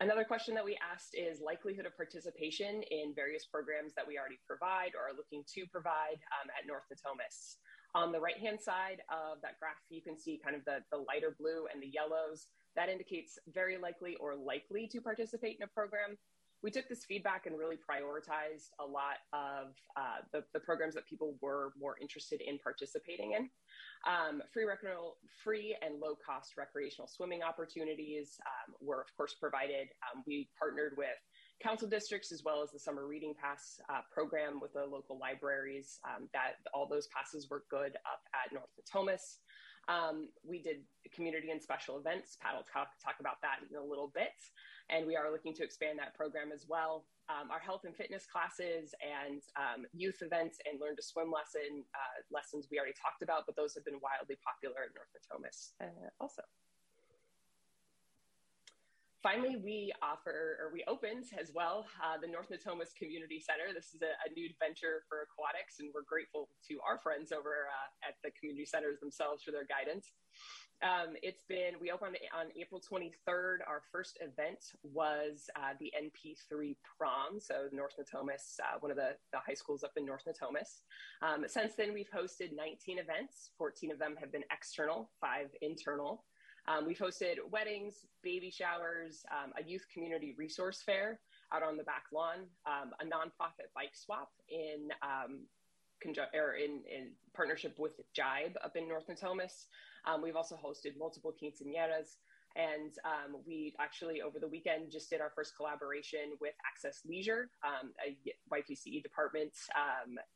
[0.00, 4.40] Another question that we asked is likelihood of participation in various programs that we already
[4.46, 7.56] provide or are looking to provide um, at North Natomas.
[7.94, 11.36] On the right-hand side of that graph, you can see kind of the, the lighter
[11.38, 12.46] blue and the yellows.
[12.76, 16.16] That indicates very likely or likely to participate in a program
[16.62, 21.06] we took this feedback and really prioritized a lot of uh, the, the, programs that
[21.06, 23.48] people were more interested in participating in.
[24.06, 24.64] Um, free,
[25.42, 29.88] free and low cost recreational swimming opportunities um, were, of course, provided.
[30.04, 31.16] Um, we partnered with
[31.62, 35.98] council districts as well as the summer reading pass uh, program with the local libraries.
[36.04, 39.40] Um, that all those passes were good up at North Natomas.
[39.88, 40.82] Um, we did
[41.14, 42.36] community and special events.
[42.40, 44.36] Pat will talk, talk about that in a little bit
[44.90, 47.06] and we are looking to expand that program as well.
[47.30, 51.86] Um, our health and fitness classes and um, youth events and learn to swim lesson
[51.94, 55.78] uh, lessons we already talked about, but those have been wildly popular at North Natomas
[55.78, 56.42] uh, also.
[59.22, 63.68] Finally, we offer, or we opened as well, uh, the North Natomas Community Center.
[63.74, 67.68] This is a, a, new venture for aquatics, and we're grateful to our friends over
[67.68, 70.16] uh, at the community centers themselves for their guidance.
[70.80, 73.60] Um, it's been, we opened on April 23rd.
[73.68, 77.36] Our first event was uh, the NP3 prom.
[77.38, 80.80] So, North Natomas, uh, one of the, the, high schools up in North Natomas.
[81.20, 83.50] Um, since then, we've hosted 19 events.
[83.58, 86.24] 14 of them have been external, five internal.
[86.70, 91.18] Um, we've hosted weddings, baby showers, um, a youth community resource fair
[91.52, 95.46] out on the back lawn, um, a nonprofit bike swap in um,
[96.04, 99.66] conju- in, in partnership with Jibe up in North Natomas.
[100.06, 102.18] Um, we've also hosted multiple quinceañeras.
[102.56, 107.48] And um, we actually, over the weekend, just did our first collaboration with Access Leisure,
[107.64, 108.16] a
[108.52, 109.52] YPCE department,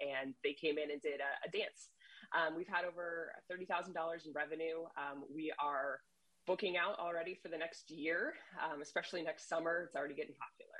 [0.01, 1.91] and they came in and did a, a dance.
[2.33, 3.91] Um, we've had over $30,000
[4.27, 4.85] in revenue.
[4.97, 6.01] Um, we are
[6.47, 8.35] booking out already for the next year,
[8.81, 9.85] especially next summer.
[9.87, 10.75] It's already getting popular.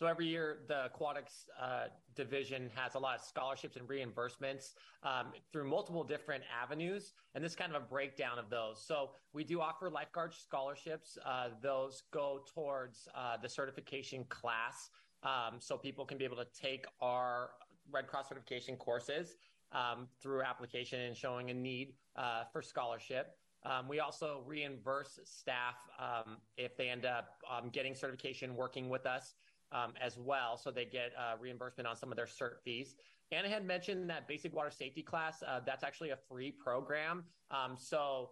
[0.00, 4.72] So every year, the aquatics uh, division has a lot of scholarships and reimbursements
[5.02, 8.82] um, through multiple different avenues, and this is kind of a breakdown of those.
[8.82, 11.18] So we do offer lifeguard scholarships.
[11.22, 14.88] Uh, those go towards uh, the certification class,
[15.22, 17.50] um, so people can be able to take our
[17.92, 19.36] Red Cross certification courses
[19.72, 23.36] um, through application and showing a need uh, for scholarship.
[23.64, 29.06] Um, we also reimburse staff um, if they end up um, getting certification working with
[29.06, 29.34] us
[29.72, 30.56] um, as well.
[30.56, 32.94] So they get uh, reimbursement on some of their cert fees.
[33.32, 35.42] Anna had mentioned that basic water safety class.
[35.46, 37.24] Uh, that's actually a free program.
[37.50, 38.30] Um, so,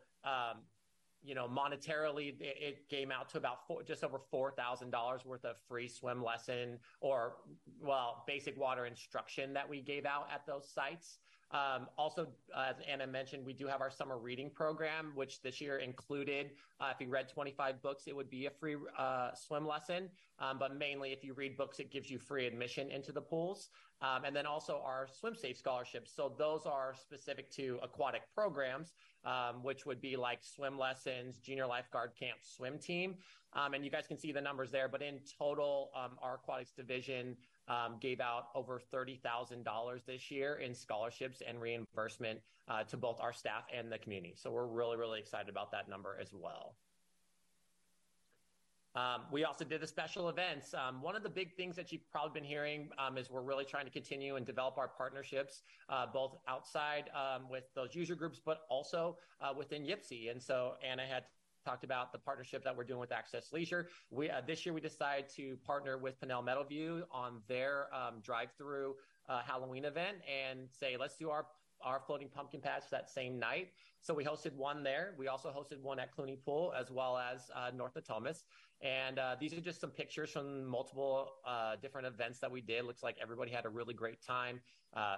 [1.22, 5.24] you know, monetarily, it, it, came out to about four, just over four thousand dollars
[5.24, 7.36] worth of free swim lesson or,
[7.80, 11.18] well, basic water instruction that we gave out at those sites.
[11.50, 15.60] Um, also, uh, as Anna mentioned, we do have our summer reading program, which this
[15.60, 19.66] year included uh, if you read 25 books, it would be a free uh, swim
[19.66, 20.08] lesson.
[20.38, 23.70] Um, but mainly, if you read books, it gives you free admission into the pools.
[24.00, 26.12] Um, and then also our swim safe scholarships.
[26.14, 28.92] So those are specific to aquatic programs,
[29.24, 33.16] um, which would be like swim lessons, junior lifeguard camp, swim team.
[33.54, 34.88] Um, and you guys can see the numbers there.
[34.88, 37.36] But in total, um, our aquatics division
[37.68, 43.32] um, gave out over $30,000 this year in scholarships and reimbursement uh, to both our
[43.32, 44.34] staff and the community.
[44.36, 46.74] So we're really, really excited about that number as well.
[48.94, 50.74] Um, we also did the special events.
[50.74, 53.64] Um, one of the big things that you've probably been hearing um, is we're really
[53.64, 58.40] trying to continue and develop our partnerships, uh, both outside um, with those user groups,
[58.44, 60.30] but also uh, within YPCE.
[60.30, 61.24] And so Anna had
[61.68, 63.88] talked about the partnership that we're doing with Access Leisure.
[64.10, 68.94] We uh, this year we decided to partner with Pannell Meadowview on their um, drive-through
[69.28, 71.44] uh, Halloween event and say let's do our
[71.82, 73.68] our floating pumpkin patch that same night.
[74.00, 75.14] So we hosted one there.
[75.18, 78.44] We also hosted one at Clunie Pool as well as uh, North Natomas.
[78.80, 82.84] And uh, these are just some pictures from multiple uh, different events that we did.
[82.84, 84.60] Looks like everybody had a really great time.
[84.96, 85.16] Uh,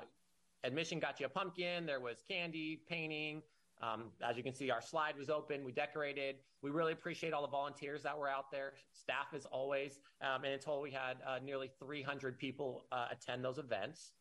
[0.65, 1.87] admission got you a pumpkin.
[1.87, 3.43] There was candy, painting.
[3.83, 5.65] Um, as you can see, our slide was open.
[5.65, 6.37] We decorated.
[6.63, 10.01] We really appreciate all the volunteers that were out there, staff as always.
[10.21, 14.13] Um, and in total, we had uh, nearly 300 people uh, attend those events.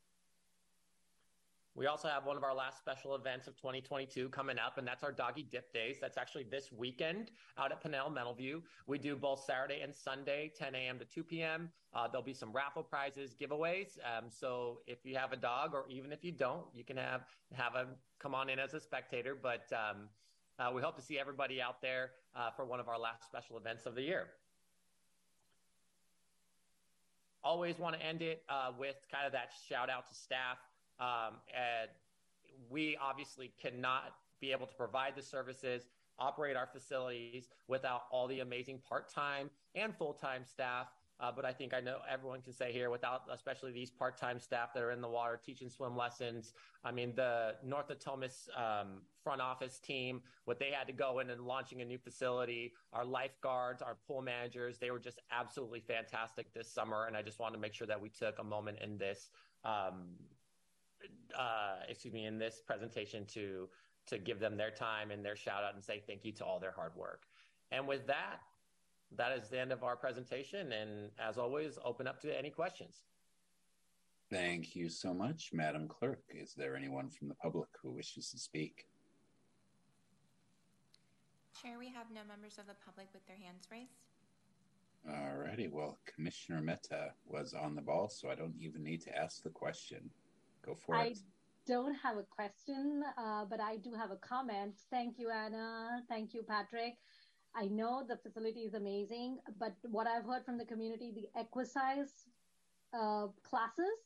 [1.76, 5.04] We also have one of our last special events of 2022 coming up, and that's
[5.04, 5.98] our Doggy Dip Days.
[6.02, 8.62] That's actually this weekend out at Pannell Meadowview.
[8.88, 11.00] We do both Saturday and Sunday, 10 a.m.
[11.00, 11.70] to 2 p.m.
[11.94, 13.98] Uh, there'll be some raffle prizes, giveaways.
[14.04, 17.22] Um, so if you have a dog, or even if you don't, you can have
[17.54, 17.88] have a
[18.20, 19.38] come on in as a spectator.
[19.42, 20.10] But um,
[20.60, 23.58] uh, we hope to see everybody out there uh, for one of our last special
[23.58, 24.28] events of the year
[27.44, 30.58] always want to end it uh, with kind of that shout out to staff.
[31.00, 31.90] Um, and
[32.70, 35.88] we obviously cannot be able to provide the services,
[36.18, 40.88] operate our facilities without all the amazing part time and full time staff.
[41.22, 44.40] Uh, but I think I know everyone can say here, without especially these part time
[44.40, 46.54] staff that are in the water teaching swim lessons.
[46.86, 51.30] I mean, the North Natomas um, front office team, what they had to go in
[51.30, 56.54] and launching a new facility, our lifeguards, our pool managers, they were just absolutely fantastic
[56.54, 57.08] this summer.
[57.08, 59.30] And I just wanted to make sure that we took a moment in this
[59.66, 60.16] um,
[61.38, 63.70] uh, excuse me, in this presentation to
[64.08, 66.60] to give them their time and their shout out and say thank you to all
[66.60, 67.28] their hard work.
[67.72, 68.40] And with that,
[69.16, 70.72] that is the end of our presentation.
[70.72, 73.04] And as always, open up to any questions.
[74.32, 76.24] Thank you so much, Madam Clerk.
[76.30, 78.88] Is there anyone from the public who wishes to speak?
[81.62, 83.92] Chair, we have no members of the public with their hands raised.
[85.08, 85.68] All righty.
[85.68, 89.50] Well, Commissioner Mehta was on the ball, so I don't even need to ask the
[89.50, 90.10] question.
[90.66, 91.20] Go for I it.
[91.66, 94.76] don't have a question, uh, but I do have a comment.
[94.90, 96.04] Thank you, Anna.
[96.08, 96.98] Thank you, Patrick.
[97.56, 102.28] I know the facility is amazing, but what I've heard from the community, the Equisize
[102.94, 103.98] uh, classes,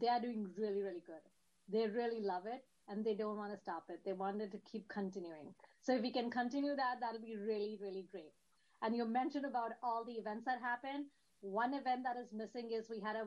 [0.00, 1.22] they are doing really, really good.
[1.68, 4.00] They really love it and they don't want to stop it.
[4.04, 5.54] They wanted to keep continuing.
[5.80, 8.32] So if we can continue that, that'll be really, really great.
[8.82, 11.06] And you mentioned about all the events that happen.
[11.40, 13.26] One event that is missing is we had a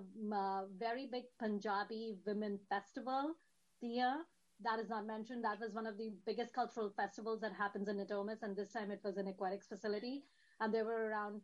[0.77, 3.35] very big Punjabi women festival
[3.79, 4.25] here.
[4.63, 5.43] That is not mentioned.
[5.43, 8.91] That was one of the biggest cultural festivals that happens in Natomas, and this time
[8.91, 10.23] it was an aquatics facility.
[10.59, 11.41] And there were around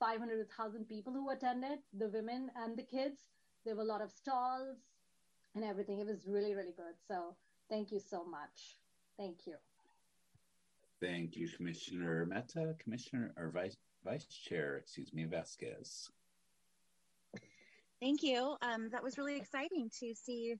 [0.00, 3.30] 500,000 people who attended, the women and the kids.
[3.64, 4.76] There were a lot of stalls
[5.54, 5.98] and everything.
[6.00, 6.94] It was really, really good.
[7.06, 7.36] So
[7.70, 8.76] thank you so much.
[9.16, 9.54] Thank you.
[11.00, 12.74] Thank you, Commissioner Mehta.
[12.82, 13.76] Commissioner or Vice
[14.08, 16.10] Vice Chair, excuse me, Vasquez.
[18.00, 18.56] Thank you.
[18.62, 20.54] Um, that was really exciting to see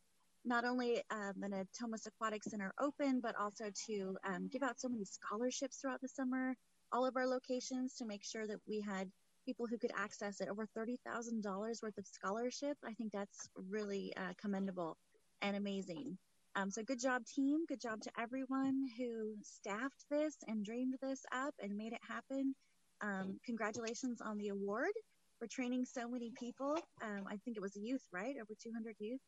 [0.44, 4.88] not only um, the Natomas Aquatic Center open, but also to um, give out so
[4.88, 6.54] many scholarships throughout the summer,
[6.92, 9.10] all of our locations to make sure that we had
[9.46, 10.48] people who could access it.
[10.48, 12.76] Over $30,000 worth of scholarship.
[12.84, 14.98] I think that's really uh, commendable
[15.40, 16.18] and amazing.
[16.54, 17.64] Um, so good job, team.
[17.66, 22.54] Good job to everyone who staffed this and dreamed this up and made it happen.
[23.00, 24.92] Um, congratulations on the award
[25.38, 26.76] for training so many people.
[27.02, 28.34] Um, I think it was youth, right?
[28.40, 29.20] Over 200 youth.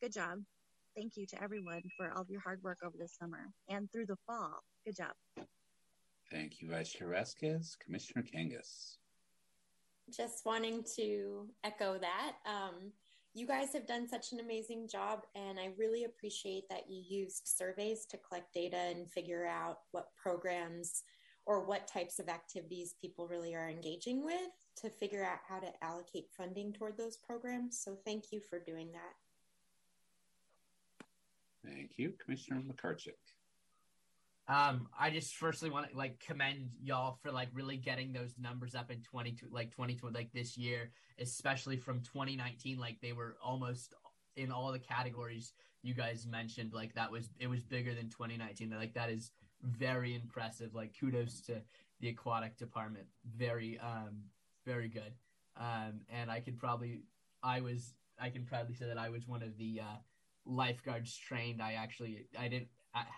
[0.00, 0.38] Good job.
[0.96, 4.06] Thank you to everyone for all of your hard work over the summer and through
[4.06, 4.60] the fall.
[4.84, 5.46] Good job.
[6.30, 7.76] Thank you, Vice Chair Vasquez.
[7.84, 8.96] Commissioner Kangas.
[10.14, 12.36] Just wanting to echo that.
[12.46, 12.92] Um,
[13.34, 17.46] you guys have done such an amazing job, and I really appreciate that you used
[17.46, 21.02] surveys to collect data and figure out what programs
[21.48, 25.72] or what types of activities people really are engaging with to figure out how to
[25.82, 27.80] allocate funding toward those programs.
[27.82, 29.14] So, thank you for doing that.
[31.66, 33.14] Thank you, Commissioner McCarchick.
[34.46, 38.74] Um, I just firstly want to like commend y'all for like really getting those numbers
[38.74, 42.78] up in 22, like 2020, like this year, especially from 2019.
[42.78, 43.94] Like they were almost
[44.36, 46.72] in all the categories you guys mentioned.
[46.72, 48.70] Like that was, it was bigger than 2019.
[48.70, 49.32] Like that is
[49.62, 50.74] very impressive.
[50.74, 51.60] Like kudos to
[52.00, 53.06] the aquatic department.
[53.36, 54.22] Very, um,
[54.64, 55.12] very good.
[55.56, 57.02] Um, and I could probably,
[57.42, 59.96] I was, I can proudly say that I was one of the, uh,
[60.46, 61.60] lifeguards trained.
[61.60, 62.68] I actually, I didn't,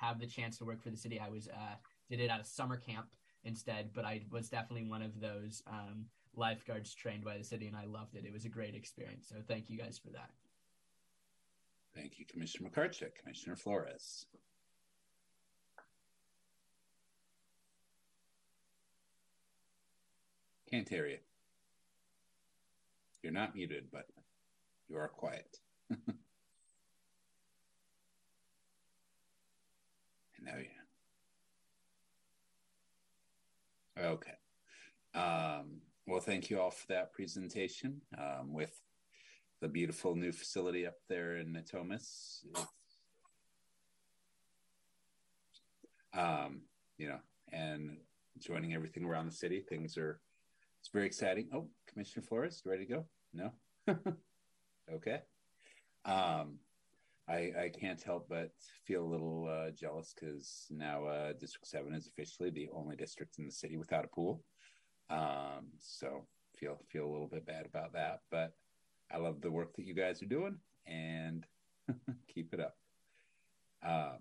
[0.00, 1.18] have the chance to work for the city.
[1.18, 1.76] I was uh,
[2.08, 3.06] did it at a summer camp
[3.44, 7.76] instead, but I was definitely one of those um, lifeguards trained by the city, and
[7.76, 8.24] I loved it.
[8.24, 9.26] It was a great experience.
[9.28, 10.30] So thank you guys for that.
[11.94, 13.14] Thank you, Commissioner McCarchick.
[13.20, 14.26] Commissioner Flores.
[20.70, 21.18] Can't hear you.
[23.22, 24.06] You're not muted, but
[24.88, 25.58] you are quiet.
[25.90, 25.98] and
[30.42, 30.66] now you.
[34.02, 34.32] Okay.
[35.14, 38.80] Um, well, thank you all for that presentation um, with
[39.60, 42.44] the beautiful new facility up there in Natomas.
[46.14, 46.62] Um,
[46.96, 47.18] you know,
[47.52, 47.98] and
[48.38, 50.20] joining everything around the city, things are
[50.80, 51.48] it's very exciting.
[51.54, 53.04] Oh, Commissioner Flores, ready to go?
[53.32, 53.52] No.
[54.92, 55.20] okay.
[56.04, 56.58] Um,
[57.28, 58.50] I I can't help but
[58.86, 63.38] feel a little uh, jealous because now uh, District Seven is officially the only district
[63.38, 64.42] in the city without a pool.
[65.10, 66.26] Um, so
[66.56, 68.52] feel feel a little bit bad about that, but
[69.12, 70.56] I love the work that you guys are doing
[70.86, 71.44] and
[72.34, 72.76] keep it up.
[73.84, 74.18] Um,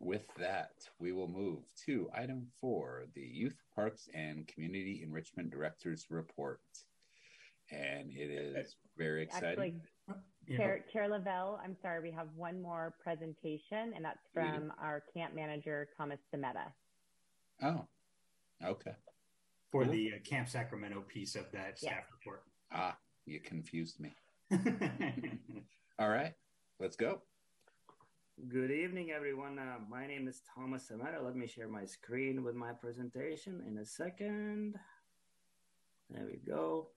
[0.00, 6.06] with that, we will move to item four the Youth Parks and Community Enrichment Director's
[6.10, 6.60] Report.
[7.70, 9.80] And it is very exciting.
[10.08, 15.02] Actually, Chair, Chair Lavelle, I'm sorry, we have one more presentation, and that's from our
[15.14, 16.70] camp manager, Thomas Demetta.
[17.62, 17.86] Oh,
[18.62, 18.92] okay.
[19.70, 19.92] For Cool.
[19.92, 22.42] the uh, Camp Sacramento piece of that staff report.
[22.72, 24.14] Ah, you confused me.
[25.98, 26.34] All right,
[26.78, 27.22] let's go.
[28.36, 29.60] Good evening, everyone.
[29.60, 31.22] Uh, my name is Thomas Samara.
[31.22, 34.74] Let me share my screen with my presentation in a second.
[36.10, 36.88] There we go.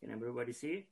[0.00, 0.86] Can everybody see?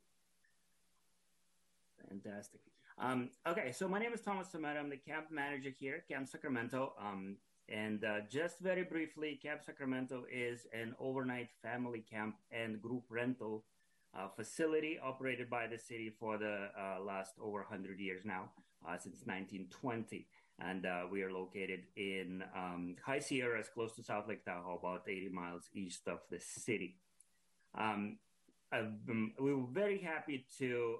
[2.08, 2.60] Fantastic.
[2.96, 4.78] Um, okay, so my name is Thomas Samara.
[4.78, 6.94] I'm the camp manager here Camp Sacramento.
[6.98, 7.36] Um,
[7.68, 13.64] and uh, just very briefly, Camp Sacramento is an overnight family camp and group rental
[14.16, 18.50] uh, facility operated by the city for the uh, last over 100 years now,
[18.86, 20.26] uh, since 1920.
[20.58, 25.02] And uh, we are located in um, High Sierras, close to South Lake Tahoe, about
[25.08, 26.96] 80 miles east of the city.
[27.74, 28.18] Um,
[29.06, 30.98] been- we were very happy to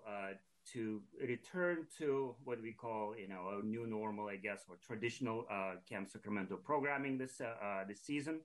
[0.73, 5.47] to return to what we call, you know, a new normal, I guess, or traditional
[5.51, 8.41] uh, Camp Sacramento programming this uh, uh, this season.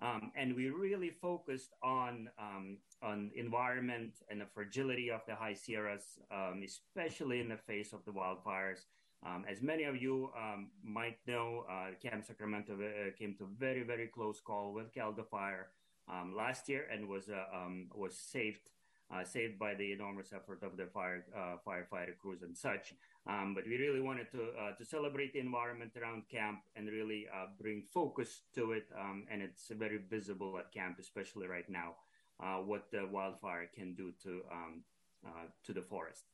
[0.00, 5.54] Um, and we really focused on um, on environment and the fragility of the high
[5.54, 8.84] Sierras, um, especially in the face of the wildfires.
[9.26, 13.82] Um, as many of you um, might know, uh, Camp Sacramento uh, came to very
[13.82, 15.68] very close call with Caldor Fire
[16.08, 17.44] um, last year and was uh,
[17.92, 18.68] was saved
[19.10, 22.94] uh, saved by the enormous effort of the fire uh, firefighter crews and such.
[23.28, 27.26] Um, but we really wanted to uh, to celebrate the environment around camp and really
[27.28, 28.86] uh, bring focus to it.
[28.98, 31.96] Um, and it's very visible at camp, especially right now,
[32.40, 34.82] uh, what the wildfire can do to um,
[35.26, 36.24] uh, to the forest.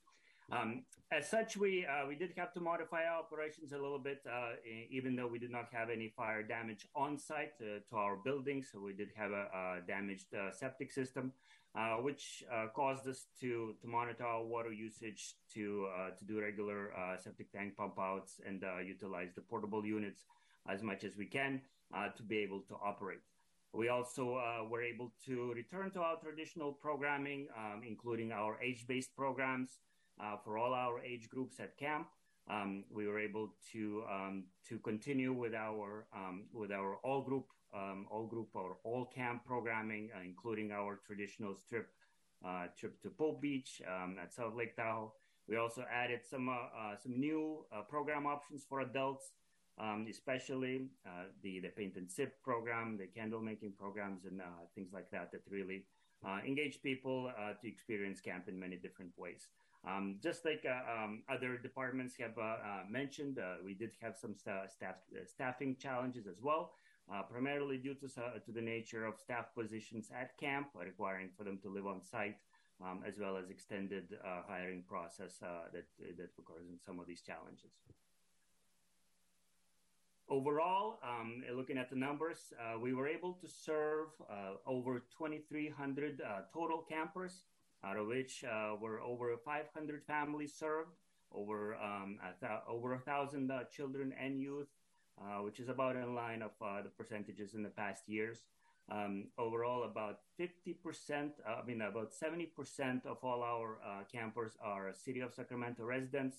[0.50, 4.20] Um, as such, we uh, we did have to modify our operations a little bit,
[4.26, 4.52] uh,
[4.90, 8.62] even though we did not have any fire damage on site uh, to our building.
[8.62, 11.32] So we did have a, a damaged uh, septic system,
[11.74, 15.88] uh, which caused us to to monitor our water usage, to
[16.18, 16.92] to do regular
[17.22, 20.24] septic tank pump outs, and utilize the portable units
[20.68, 21.60] as much as we can
[22.16, 23.20] to be able to operate.
[23.72, 29.16] We also uh, were able to return to our traditional programming, um, including our age-based
[29.16, 29.93] programs uh,
[30.44, 32.08] for all our age groups at camp.
[32.48, 37.46] Um, we were able to um, to continue with our um, with our all group
[37.74, 41.88] um, all group or all camp programming, uh, including our traditional trip
[42.44, 45.12] uh, trip to Pope Beach um, at South Lake Tahoe.
[45.48, 49.32] We also added some uh, uh, some new uh, program options for adults,
[49.78, 54.66] um, especially uh, the the paint and sip program, the candle making programs, and uh,
[54.74, 55.84] things like that that really
[56.26, 59.48] uh, engage people uh, to experience camp in many different ways.
[59.86, 64.34] Um, just like uh, um, other departments have uh, uh, mentioned, we did have some
[64.34, 66.72] sta- staff staffing challenges as well,
[67.12, 71.44] uh, primarily due to uh, to the nature of staff positions at camp, requiring for
[71.44, 72.38] them to live on site,
[72.82, 75.84] um, as well as extended uh, hiring process that
[76.16, 77.72] that occurs in some of these challenges.
[80.30, 84.08] Overall, um, looking at the numbers, we were able to serve
[84.66, 87.42] over 2,300 uh, total campers,
[87.84, 90.90] out of which uh, were over 500 families served,
[91.32, 94.68] over um, a th- over a thousand uh, children and youth,
[95.20, 98.44] uh, which is about in line of the percentages in the past years.
[98.90, 104.92] Um, overall, about 50%, uh, I mean, about 70% of all our uh, campers are
[104.92, 106.36] City of Sacramento residents,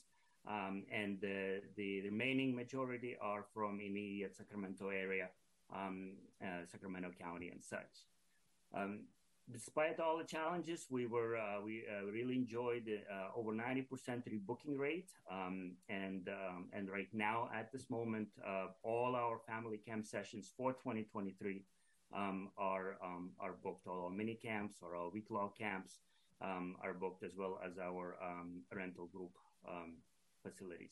[0.48, 5.30] um, and the, the remaining majority are from immediate Sacramento area,
[5.74, 8.06] um, uh, Sacramento County, and such.
[8.76, 9.06] Um,
[9.52, 13.86] despite all the challenges, we were uh, we uh, really enjoyed uh, over 90%
[14.28, 19.78] rebooking rate, um, and um, and right now at this moment, uh, all our family
[19.78, 21.64] camp sessions for 2023
[22.16, 23.88] um, are um, are booked.
[23.88, 26.00] All our mini camps or our week long camps
[26.41, 29.32] um, are booked, as well as our um, rental group
[30.43, 30.91] facilities.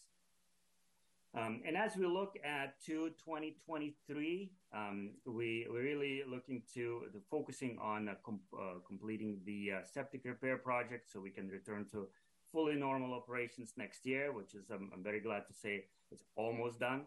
[1.36, 7.80] Um, and as we look at to 2023, um, we, we're really looking to focusing
[7.82, 12.08] on uh, com- uh, completing the uh, septic repair project so we can return to
[12.52, 16.80] fully normal operations next year, which is I'm, I'm very glad to say it's almost
[16.80, 17.06] done.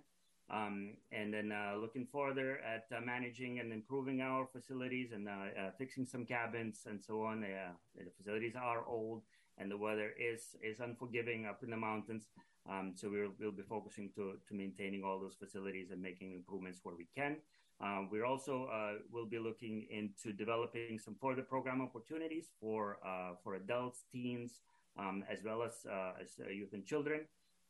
[0.51, 5.71] Um, and then uh, looking further at uh, managing and improving our facilities and uh,
[5.79, 7.43] fixing some cabins and so on.
[7.43, 9.23] The facilities are old
[9.59, 12.27] and the weather is is unforgiving up in the mountains.
[12.69, 13.09] Um, so
[13.39, 17.37] we'll, be focusing to, maintaining all those facilities and making improvements where we can.
[17.81, 22.99] Um, we're also uh, will be looking into developing some further program opportunities for
[23.45, 24.61] for adults, teens,
[24.99, 25.85] um, as well as
[26.21, 27.21] as youth and children.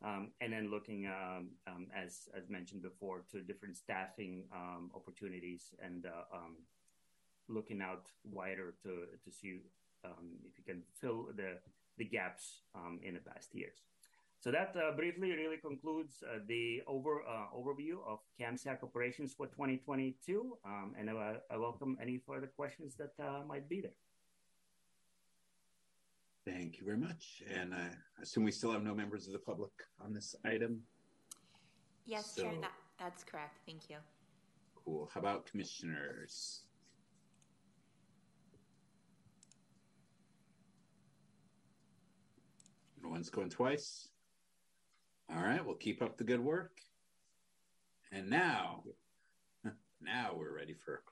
[0.02, 1.10] And then looking,
[1.94, 4.44] as mentioned before, to different staffing
[4.94, 6.38] opportunities and uh,
[7.48, 9.58] looking out wider to to see
[10.04, 11.58] if you can fill the
[11.98, 12.60] the gaps
[13.02, 13.82] in the past years.
[14.40, 19.46] So that uh, briefly really concludes uh, the over uh, overview of CAMSAC operations for
[19.46, 20.56] 2022,
[20.98, 23.96] and I, I, welcome any further questions that uh, might be there.
[26.46, 27.42] Thank you very much.
[27.52, 27.88] And I
[28.22, 29.72] assume we still have no members of the public
[30.04, 30.80] on this item.
[32.04, 33.58] Yes, so, Chair, that, that's correct.
[33.66, 33.96] Thank you.
[34.84, 35.10] Cool.
[35.12, 36.62] How about commissioners?
[43.02, 44.08] No one's going twice.
[45.34, 46.78] All right, we'll keep up the good work.
[48.12, 48.84] And now,
[50.00, 51.02] now we're ready for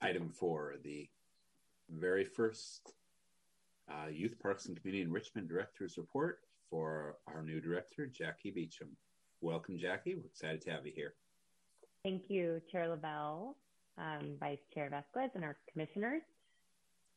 [0.00, 1.08] item four, the
[1.90, 2.94] very first
[3.90, 6.38] uh, Youth Parks and Community Enrichment Director's Report
[6.70, 8.96] for our new director, Jackie Beecham.
[9.40, 10.14] Welcome, Jackie.
[10.14, 11.14] We're excited to have you here.
[12.04, 13.56] Thank you, Chair Lavelle,
[13.96, 16.22] um, Vice Chair Vasquez, and our commissioners.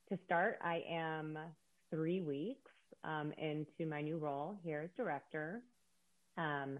[0.09, 1.37] To start, I am
[1.91, 2.71] three weeks
[3.03, 5.61] um, into my new role here as director.
[6.37, 6.79] Um,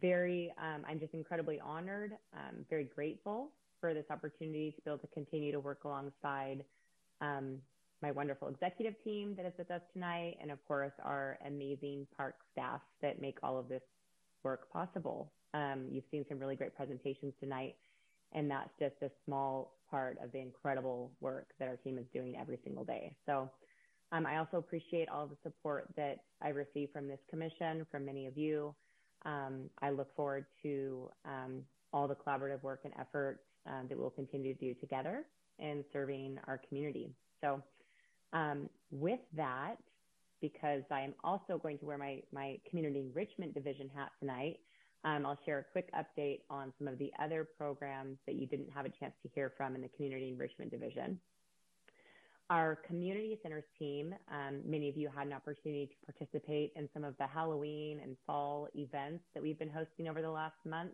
[0.00, 4.98] very, um, I'm just incredibly honored, um, very grateful for this opportunity to be able
[4.98, 6.64] to continue to work alongside
[7.20, 7.58] um,
[8.02, 12.36] my wonderful executive team that is with us tonight, and of course, our amazing park
[12.52, 13.82] staff that make all of this
[14.42, 15.32] work possible.
[15.54, 17.76] Um, you've seen some really great presentations tonight,
[18.32, 22.36] and that's just a small part of the incredible work that our team is doing
[22.38, 23.16] every single day.
[23.26, 23.50] So
[24.14, 28.26] um, I also appreciate all the support that I receive from this commission, from many
[28.26, 28.72] of you.
[29.26, 31.62] Um, I look forward to um,
[31.92, 35.24] all the collaborative work and effort um, that we'll continue to do together
[35.58, 37.10] in serving our community.
[37.40, 37.60] So
[38.32, 39.76] um, with that,
[40.40, 44.58] because I am also going to wear my, my community enrichment division hat tonight,
[45.04, 48.70] um, I'll share a quick update on some of the other programs that you didn't
[48.72, 51.18] have a chance to hear from in the community enrichment division.
[52.50, 57.02] Our community centers team, um, many of you had an opportunity to participate in some
[57.02, 60.92] of the Halloween and fall events that we've been hosting over the last month.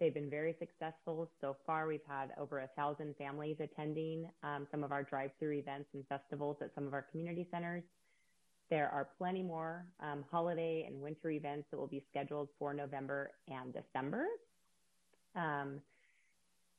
[0.00, 1.30] They've been very successful.
[1.40, 5.88] So far, we've had over a thousand families attending um, some of our drive-through events
[5.94, 7.84] and festivals at some of our community centers.
[8.68, 13.30] There are plenty more um, holiday and winter events that will be scheduled for November
[13.46, 14.26] and December.
[15.36, 15.80] Um,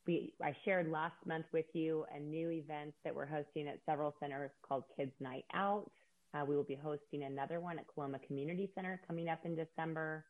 [0.05, 4.13] we, I shared last month with you a new event that we're hosting at several
[4.19, 5.89] centers called Kids Night Out.
[6.33, 10.25] Uh, we will be hosting another one at Coloma Community Center coming up in December.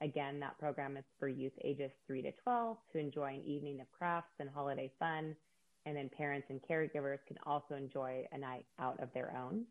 [0.00, 3.86] Again, that program is for youth ages 3 to 12 to enjoy an evening of
[3.96, 5.36] crafts and holiday fun.
[5.84, 9.64] And then parents and caregivers can also enjoy a night out of their own.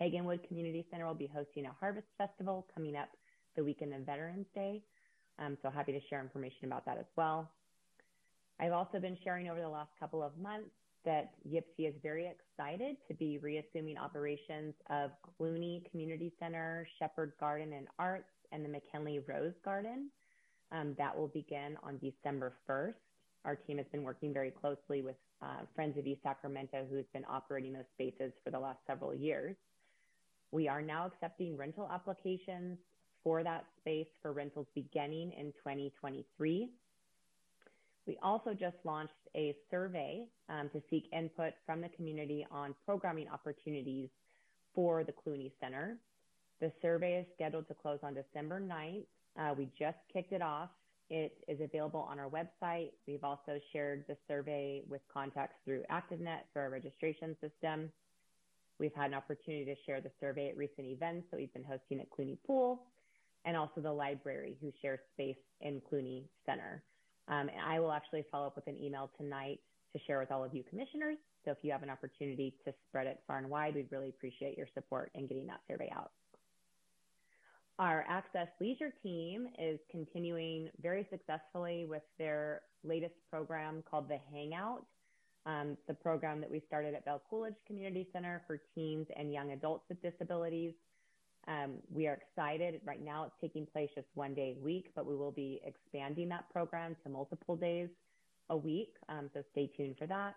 [0.00, 3.08] Hagginwood Community Center will be hosting a harvest festival coming up
[3.56, 4.82] the weekend of Veterans Day.
[5.38, 7.50] Um, so happy to share information about that as well.
[8.58, 10.70] I've also been sharing over the last couple of months
[11.04, 17.74] that YPCE is very excited to be reassuming operations of Clunie Community Center, Shepard Garden
[17.74, 20.10] and Arts, and the McKinley Rose Garden.
[20.72, 22.94] Um, that will begin on December 1st.
[23.44, 27.24] Our team has been working very closely with uh, Friends of East Sacramento, who's been
[27.30, 29.54] operating those spaces for the last several years.
[30.50, 32.78] We are now accepting rental applications
[33.22, 36.70] for that space for rentals beginning in 2023.
[38.06, 43.28] We also just launched a survey um, to seek input from the community on programming
[43.28, 44.08] opportunities
[44.74, 45.98] for the Clunie Center.
[46.60, 49.06] The survey is scheduled to close on December 9th.
[49.38, 50.70] Uh, we just kicked it off.
[51.10, 52.90] It is available on our website.
[53.06, 57.90] We've also shared the survey with contacts through ActiveNet for our registration system.
[58.78, 62.00] We've had an opportunity to share the survey at recent events that we've been hosting
[62.00, 62.82] at Clunie Pool
[63.44, 66.82] and also the library who shares space in Clunie Center.
[67.28, 69.60] Um, and I will actually follow up with an email tonight
[69.92, 71.16] to share with all of you commissioners.
[71.44, 74.56] So if you have an opportunity to spread it far and wide, we'd really appreciate
[74.56, 76.10] your support in getting that survey out.
[77.78, 84.84] Our Access Leisure team is continuing very successfully with their latest program called the Hangout.
[85.44, 89.52] Um, the program that we started at Belle Cooledge Community Center for teens and young
[89.52, 90.72] adults with disabilities.
[91.48, 92.80] Um, we are excited.
[92.84, 96.28] Right now, it's taking place just one day a week, but we will be expanding
[96.30, 97.88] that program to multiple days
[98.50, 98.94] a week.
[99.08, 100.34] Um, so stay tuned for that.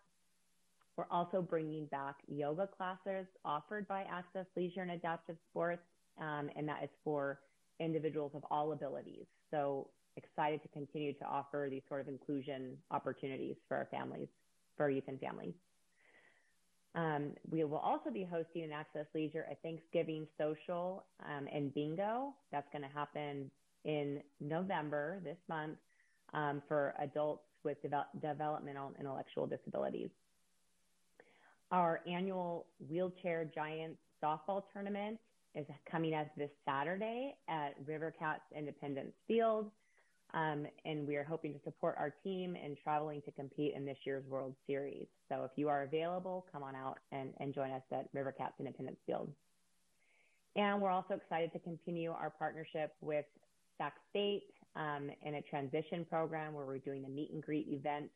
[0.95, 5.81] We're also bringing back yoga classes offered by Access Leisure and Adaptive Sports,
[6.19, 7.39] um, and that is for
[7.79, 9.25] individuals of all abilities.
[9.49, 9.87] So
[10.17, 14.27] excited to continue to offer these sort of inclusion opportunities for our families,
[14.75, 15.53] for our youth and families.
[16.95, 22.33] Um, we will also be hosting an Access Leisure a Thanksgiving social um, and bingo.
[22.51, 23.51] That's going to happen
[23.85, 25.77] in November this month
[26.33, 27.77] um, for adults with
[28.21, 30.09] developmental and intellectual disabilities.
[31.71, 35.19] Our annual Wheelchair Giants softball tournament
[35.55, 39.69] is coming up this Saturday at River Cats Independence Field.
[40.33, 43.97] Um, and we are hoping to support our team in traveling to compete in this
[44.05, 45.07] year's World Series.
[45.27, 48.53] So if you are available, come on out and, and join us at River Cats
[48.59, 49.29] Independence Field.
[50.55, 53.25] And we're also excited to continue our partnership with
[53.77, 54.43] Sac State
[54.75, 58.09] um, in a transition program where we're doing a meet and greet event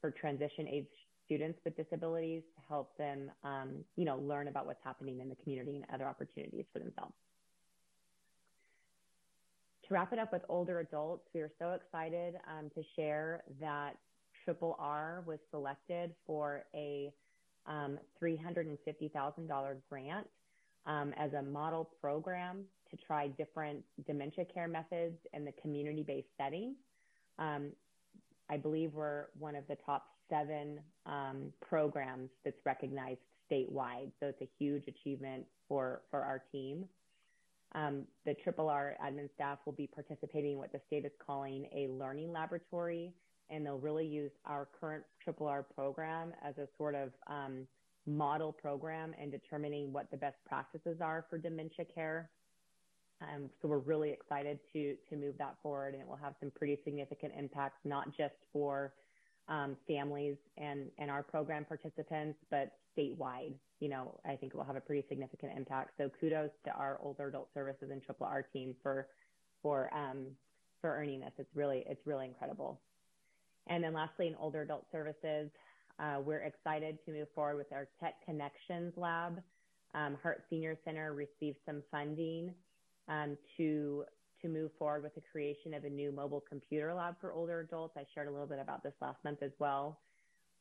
[0.00, 0.86] for transition age
[1.24, 5.34] students with disabilities to help them, um, you know, learn about what's happening in the
[5.36, 7.14] community and other opportunities for themselves.
[9.86, 13.96] To wrap it up with older adults, we are so excited um, to share that
[14.44, 17.12] Triple R was selected for a
[17.66, 20.26] um, $350,000 grant
[20.86, 26.28] um, as a model program to try different dementia care methods in the community based
[26.36, 26.74] setting.
[27.38, 27.70] Um,
[28.50, 33.20] I believe we're one of the top seven um, programs that's recognized
[33.50, 34.10] statewide.
[34.18, 36.86] So it's a huge achievement for, for our team.
[37.76, 41.68] Um, the Triple R admin staff will be participating in what the state is calling
[41.74, 43.12] a learning laboratory,
[43.50, 47.66] and they'll really use our current Triple R program as a sort of um,
[48.06, 52.30] model program in determining what the best practices are for dementia care.
[53.20, 56.50] Um, so we're really excited to to move that forward, and it will have some
[56.50, 58.94] pretty significant impacts, not just for
[59.48, 63.54] um, families and, and our program participants, but statewide.
[63.80, 65.90] You know, I think it will have a pretty significant impact.
[65.98, 69.08] So kudos to our older adult services and triple R team for
[69.62, 70.26] for um,
[70.80, 71.32] for earning this.
[71.38, 72.80] It's really it's really incredible.
[73.68, 75.50] And then lastly, in older adult services,
[75.98, 79.42] uh, we're excited to move forward with our Tech Connections Lab.
[79.94, 80.16] Um,
[80.50, 82.52] Senior Center received some funding
[83.08, 84.04] um, to
[84.42, 87.94] to move forward with the creation of a new mobile computer lab for older adults.
[87.96, 89.98] I shared a little bit about this last month as well.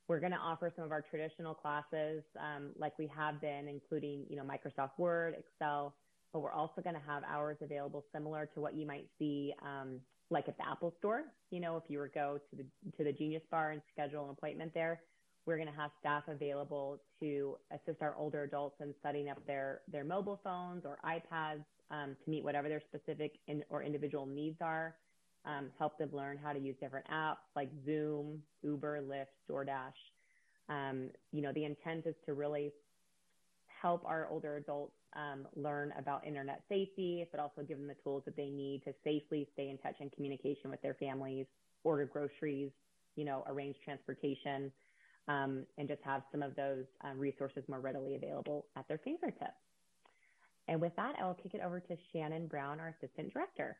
[0.08, 4.26] We're going to offer some of our traditional classes um, like we have been, including
[4.30, 5.96] you know Microsoft Word, Excel,
[6.32, 10.00] but we're also going to have hours available similar to what you might see um,
[10.30, 11.24] like at the Apple Store.
[11.50, 12.66] You know, if you were go to the
[12.98, 15.02] to the Genius Bar and schedule an appointment there,
[15.48, 19.82] we're going to have staff available to assist our older adults in setting up their
[19.92, 24.58] their mobile phones or iPads um, to meet whatever their specific in, or individual needs
[24.62, 24.96] are.
[25.46, 29.94] Um, help them learn how to use different apps like Zoom, Uber, Lyft, DoorDash.
[30.70, 32.72] Um, you know, the intent is to really
[33.82, 38.24] help our older adults um, learn about internet safety, but also give them the tools
[38.26, 41.46] that they need to safely stay in touch and communication with their families,
[41.84, 42.72] order groceries,
[43.16, 44.72] you know, arrange transportation,
[45.28, 49.54] um, and just have some of those um, resources more readily available at their fingertips.
[50.68, 53.78] And with that, I will kick it over to Shannon Brown, our Assistant Director.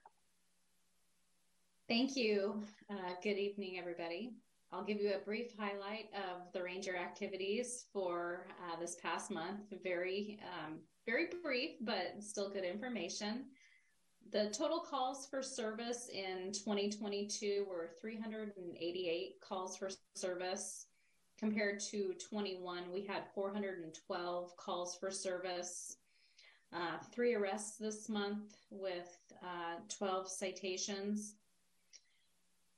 [1.88, 2.64] Thank you.
[2.90, 4.34] Uh, good evening, everybody.
[4.72, 9.60] I'll give you a brief highlight of the Ranger activities for uh, this past month.
[9.84, 13.46] Very, um, very brief, but still good information.
[14.32, 20.88] The total calls for service in 2022 were 388 calls for service.
[21.38, 25.98] Compared to 21, we had 412 calls for service.
[26.74, 31.36] Uh, three arrests this month with uh, 12 citations.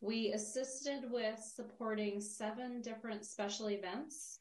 [0.01, 4.39] We assisted with supporting seven different special events,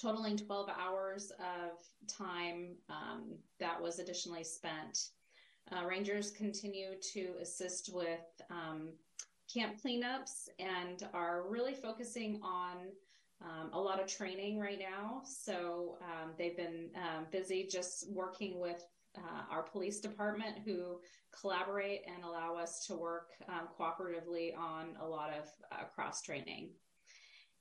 [0.00, 1.78] totaling 12 hours of
[2.08, 5.10] time um, that was additionally spent.
[5.70, 8.90] Uh, Rangers continue to assist with um,
[9.52, 12.76] camp cleanups and are really focusing on
[13.42, 15.22] um, a lot of training right now.
[15.24, 18.86] So um, they've been um, busy just working with
[19.18, 21.00] uh, our police department who
[21.38, 26.70] collaborate and allow us to work um, cooperatively on a lot of uh, cross training.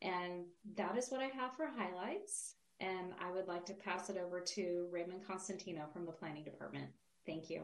[0.01, 0.45] And
[0.76, 2.56] that is what I have for highlights.
[2.80, 6.89] And I would like to pass it over to Raymond Constantino from the planning department.
[7.26, 7.64] Thank you.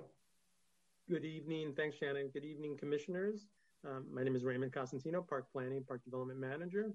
[1.09, 1.73] Good evening.
[1.75, 2.29] Thanks, Shannon.
[2.33, 3.47] Good evening, commissioners.
[3.85, 6.93] Um, my name is Raymond Constantino, Park Planning, Park Development Manager.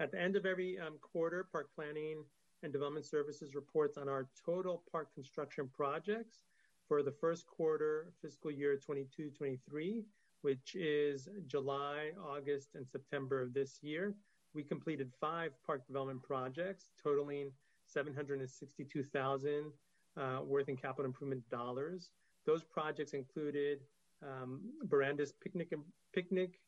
[0.00, 2.24] At the end of every um, quarter, park planning
[2.62, 6.44] and Development Services reports on our total park construction projects
[6.86, 10.04] for the first quarter fiscal year 22 23,
[10.42, 14.14] which is July, August, and September of this year.
[14.54, 17.52] We completed five park development projects totaling
[17.86, 19.72] 762,000
[20.16, 22.10] uh, worth in capital improvement dollars.
[22.46, 23.80] Those projects included
[24.22, 25.72] um, Barandis Picnic
[26.12, 26.58] Picnic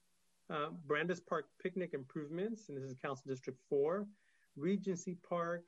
[0.50, 4.06] uh, Barandis Park Picnic Improvements, and this is Council District 4,
[4.56, 5.62] Regency Park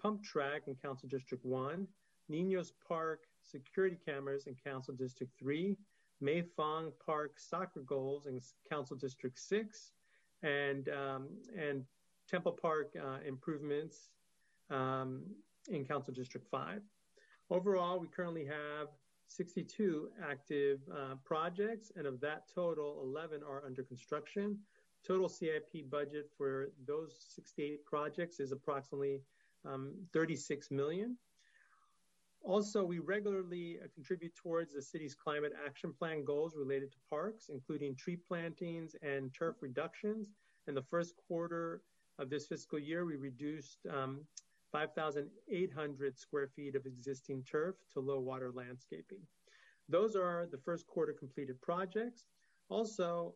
[0.00, 1.86] Pump Track in Council District 1,
[2.28, 5.76] Ninos Park Security Cameras in Council District 3,
[6.20, 9.92] Mae Fong Park Soccer Goals in Council District 6,
[10.42, 11.84] and, um, and
[12.28, 14.10] Temple Park uh, Improvements
[14.70, 15.22] um,
[15.68, 16.80] in Council District 5.
[17.50, 18.88] Overall, we currently have
[19.28, 24.58] 62 active uh, projects, and of that total, 11 are under construction.
[25.06, 29.22] Total CIP budget for those 68 projects is approximately
[29.72, 31.16] um, 36 million.
[32.42, 37.50] Also, we regularly uh, contribute towards the city's climate action plan goals related to parks,
[37.52, 40.30] including tree plantings and turf reductions.
[40.66, 41.82] In the first quarter
[42.18, 44.20] of this fiscal year, we reduced um,
[44.72, 49.20] 5,800 square feet of existing turf to low water landscaping.
[49.88, 52.24] Those are the first quarter completed projects.
[52.68, 53.34] Also,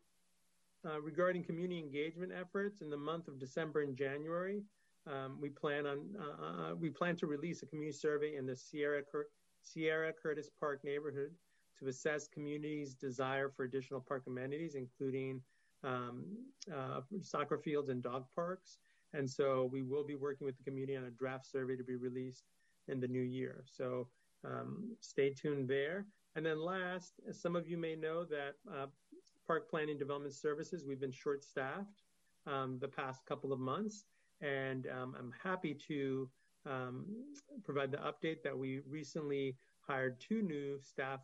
[0.85, 4.63] uh, regarding community engagement efforts in the month of December and January,
[5.07, 8.57] um, we plan on uh, uh, we plan to release a community survey in the
[8.57, 9.29] Sierra Cur-
[9.63, 11.31] Sierra Curtis Park neighborhood
[11.79, 15.41] to assess communities' desire for additional park amenities, including
[15.85, 16.25] um,
[16.73, 18.79] uh, soccer fields and dog parks.
[19.15, 21.97] And so we will be working with the community on a draft survey to be
[21.97, 22.45] released
[22.89, 23.65] in the new year.
[23.67, 24.09] So
[24.45, 26.07] um, stay tuned there.
[26.35, 28.87] And then last, as some of you may know that uh,
[29.47, 32.03] Park Planning Development Services, we've been short staffed
[32.47, 34.05] um, the past couple of months.
[34.43, 36.29] And um, I'm happy to
[36.67, 37.07] um,
[37.65, 41.21] provide the update that we recently hired two new staff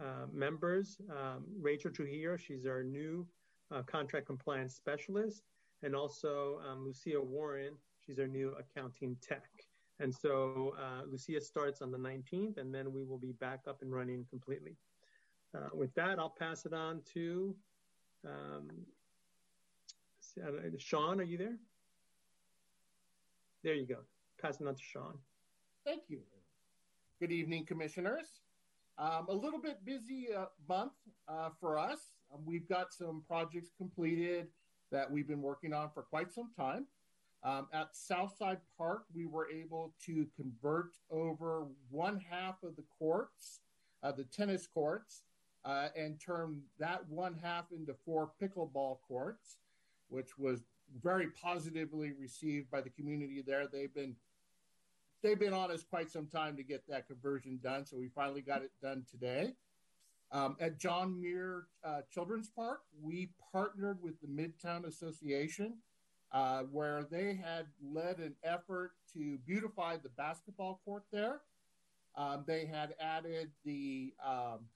[0.00, 0.98] uh, members.
[1.10, 3.26] Um, Rachel Trujillo, she's our new
[3.70, 5.42] uh, contract compliance specialist,
[5.82, 7.74] and also um, Lucia Warren.
[8.04, 9.48] She's our new accounting tech.
[10.00, 13.82] And so uh, Lucia starts on the 19th, and then we will be back up
[13.82, 14.76] and running completely.
[15.54, 17.54] Uh, with that, I'll pass it on to
[18.24, 18.68] um,
[20.78, 21.20] Sean.
[21.20, 21.56] Are you there?
[23.64, 23.98] There you go.
[24.40, 25.18] Passing on to Sean.
[25.84, 26.20] Thank you.
[27.18, 28.40] Good evening, commissioners.
[28.98, 30.92] Um, a little bit busy uh, month
[31.28, 31.98] uh, for us.
[32.32, 34.46] Um, we've got some projects completed
[34.92, 36.86] that we've been working on for quite some time.
[37.42, 43.60] Um, at Southside Park, we were able to convert over one half of the courts,
[44.02, 45.22] uh, the tennis courts,
[45.64, 49.58] uh, and turn that one half into four pickleball courts,
[50.08, 50.62] which was
[51.02, 53.66] very positively received by the community there.
[53.66, 54.16] They've been
[55.22, 58.40] they've been on us quite some time to get that conversion done, so we finally
[58.40, 59.54] got it done today.
[60.30, 65.78] Um, at John Muir uh, Children's Park, we partnered with the Midtown Association,
[66.32, 71.40] uh, where they had led an effort to beautify the basketball court there.
[72.14, 74.66] Um, they had added the um,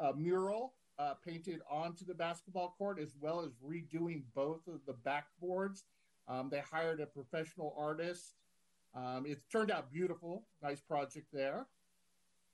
[0.00, 4.94] uh, mural uh, painted onto the basketball court, as well as redoing both of the
[4.94, 5.82] backboards.
[6.28, 8.34] Um, they hired a professional artist.
[8.94, 10.44] Um, it's turned out beautiful.
[10.62, 11.66] Nice project there.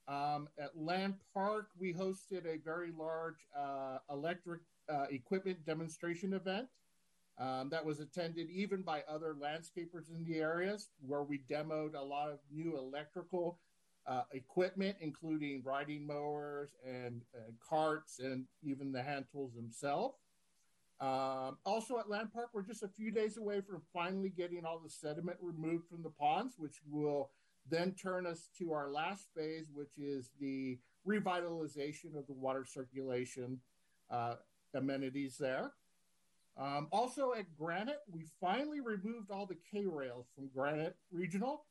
[0.09, 4.63] Um, at Land Park, we hosted a very large uh, electric
[4.93, 6.67] uh, equipment demonstration event
[7.39, 12.03] um, that was attended even by other landscapers in the areas, where we demoed a
[12.03, 13.59] lot of new electrical
[14.33, 20.17] equipment, including riding mowers and, and, carts and even the hand tools themselves.
[21.01, 24.79] Um, also at Land Park, we're just a few days away from finally getting all
[24.79, 27.31] the sediment removed from the ponds, which will
[27.69, 33.59] then turn us to our last phase, which is the revitalization of the water circulation
[34.11, 34.35] uh,
[34.75, 35.73] amenities there.
[36.57, 41.65] Um, also at Granite, we finally removed all the K rails from Granite Regional.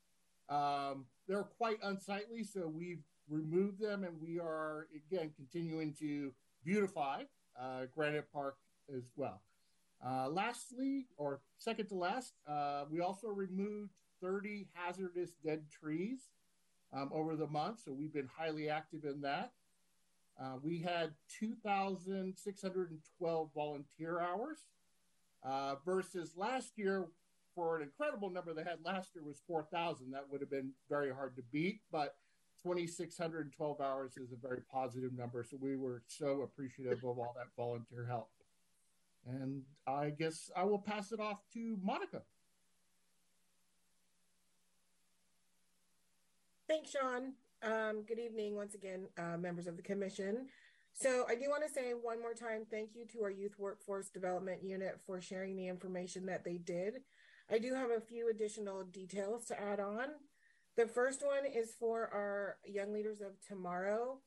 [0.49, 6.33] Um, they're quite unsightly, so we've removed them and we are, again, continuing to
[6.65, 7.23] beautify
[7.57, 8.57] uh, Granite Park
[8.93, 9.41] as well.
[10.05, 16.31] Uh, lastly, or second to last, uh, we also removed 30 hazardous dead trees
[16.91, 17.79] um, over the month.
[17.85, 19.53] So we've been highly active in that.
[20.37, 24.57] Uh, we had 2,612 volunteer hours
[25.43, 27.07] uh, versus last year
[27.55, 30.11] for an incredible number they had last year was 4,000.
[30.11, 32.15] That would have been very hard to beat, but
[32.63, 35.43] 2,612 hours is a very positive number.
[35.43, 38.29] So we were so appreciative of all that volunteer help.
[39.27, 42.21] And I guess I will pass it off to Monica.
[46.67, 47.33] Thanks, Sean.
[47.63, 50.47] Um, good evening once again, uh, members of the commission.
[50.93, 54.09] So I do want to say one more time, thank you to our Youth Workforce
[54.09, 57.01] Development Unit for sharing the information that they did.
[57.51, 60.07] I do have a few additional details to add on.
[60.77, 64.19] The first one is for our Young Leaders of Tomorrow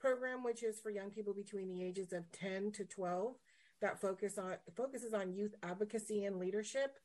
[0.00, 3.36] program, which is for young people between the ages of 10 to 12
[3.80, 6.98] that focus on focuses on youth advocacy and leadership.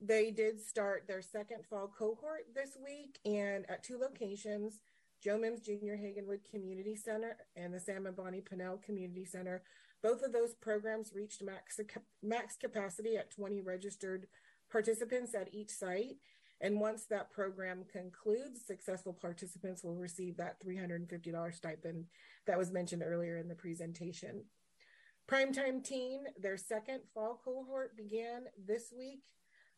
[0.00, 4.80] They did start their second fall cohort this week and at two locations,
[5.22, 9.62] Joe Mims Junior Hagginwood Community Center and the Sam and Bonnie Pannell Community Center.
[10.02, 11.78] Both of those programs reached max,
[12.20, 14.26] max capacity at 20 registered
[14.70, 16.16] participants at each site.
[16.60, 22.06] And once that program concludes, successful participants will receive that $350 stipend
[22.46, 24.44] that was mentioned earlier in the presentation.
[25.30, 29.24] Primetime Teen, their second fall cohort began this week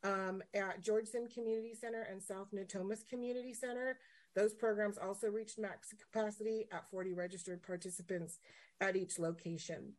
[0.05, 3.99] um, at George Sim Community Center and South Natomas Community Center.
[4.35, 8.39] Those programs also reached max capacity at 40 registered participants
[8.81, 9.95] at each location.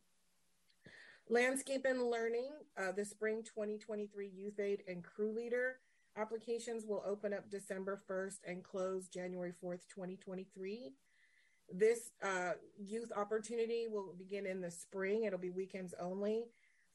[1.29, 5.77] Landscape and Learning, uh, the Spring 2023 Youth Aid and Crew Leader
[6.17, 10.93] applications will open up December 1st and close January 4th, 2023.
[11.73, 15.23] This uh, youth opportunity will begin in the spring.
[15.23, 16.45] It'll be weekends only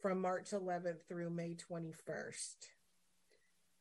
[0.01, 2.57] from March 11th through May 21st.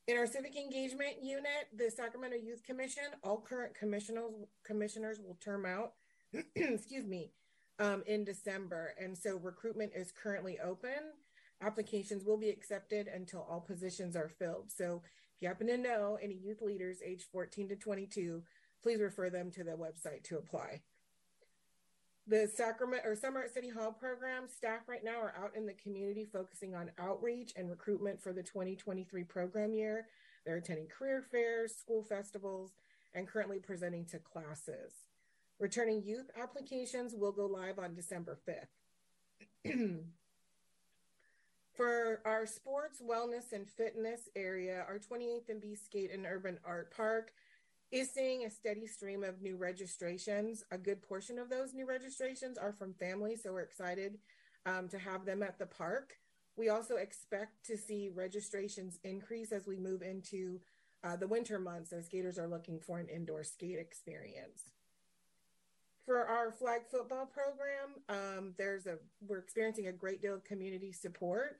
[0.07, 4.31] In our civic engagement unit, the Sacramento Youth Commission, all current commissioners
[4.63, 5.93] commissioners will term out,
[6.55, 7.31] excuse me,
[7.79, 11.13] um, in December, and so recruitment is currently open.
[11.61, 14.71] Applications will be accepted until all positions are filled.
[14.71, 15.01] So,
[15.35, 18.41] if you happen to know any youth leaders aged 14 to 22,
[18.81, 20.81] please refer them to the website to apply.
[22.27, 25.73] The Sacramento or Summer at City Hall program staff right now are out in the
[25.73, 30.07] community focusing on outreach and recruitment for the 2023 program year.
[30.45, 32.71] They're attending career fairs, school festivals,
[33.13, 35.04] and currently presenting to classes.
[35.59, 39.99] Returning youth applications will go live on December 5th.
[41.75, 46.93] For our sports, wellness, and fitness area, our 28th and B Skate and Urban Art
[46.95, 47.31] Park
[47.91, 50.63] is seeing a steady stream of new registrations.
[50.71, 54.17] A good portion of those new registrations are from families, so we're excited
[54.65, 56.17] um, to have them at the park.
[56.57, 60.61] We also expect to see registrations increase as we move into
[61.03, 64.63] uh, the winter months as skaters are looking for an indoor skate experience.
[66.05, 68.97] For our flag football program, um, there's a
[69.27, 71.57] we're experiencing a great deal of community support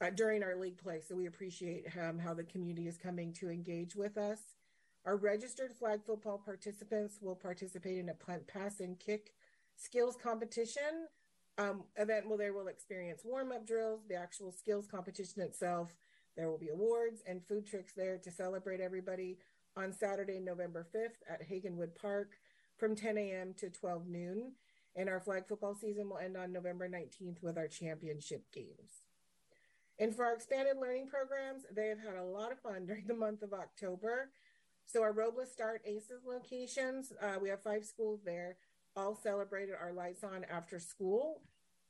[0.00, 3.50] uh, during our league play, so we appreciate um, how the community is coming to
[3.50, 4.40] engage with us.
[5.06, 9.34] Our registered flag football participants will participate in a punt, pass, and kick
[9.76, 11.06] skills competition
[11.56, 15.94] um, event where they will experience warm up drills, the actual skills competition itself.
[16.36, 19.38] There will be awards and food trucks there to celebrate everybody
[19.76, 22.32] on Saturday, November 5th at Hagginwood Park
[22.78, 23.54] from 10 a.m.
[23.58, 24.52] to 12 noon.
[24.96, 29.02] And our flag football season will end on November 19th with our championship games.
[29.98, 33.14] And for our expanded learning programs, they have had a lot of fun during the
[33.14, 34.30] month of October.
[34.86, 38.56] So our Robla Start ACES locations, uh, we have five schools there,
[38.96, 41.42] all celebrated our Lights On After School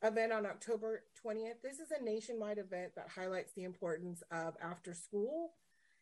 [0.02, 1.62] event on October 20th.
[1.62, 5.52] This is a nationwide event that highlights the importance of after school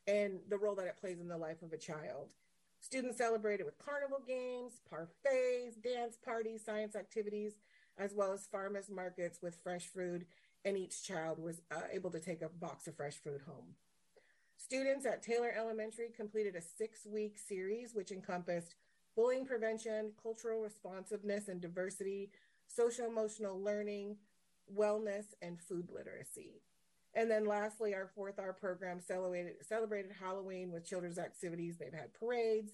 [0.07, 2.29] and the role that it plays in the life of a child.
[2.81, 7.55] Students celebrated with carnival games, parfaits, dance parties, science activities,
[7.99, 10.27] as well as farmers markets with fresh food,
[10.65, 13.75] and each child was uh, able to take a box of fresh food home.
[14.57, 18.75] Students at Taylor Elementary completed a six week series which encompassed
[19.15, 22.31] bullying prevention, cultural responsiveness and diversity,
[22.67, 24.17] social emotional learning,
[24.75, 26.63] wellness, and food literacy.
[27.17, 31.77] And then lastly, our fourth hour program celebrated, celebrated Halloween with children's activities.
[31.79, 32.73] They've had parades,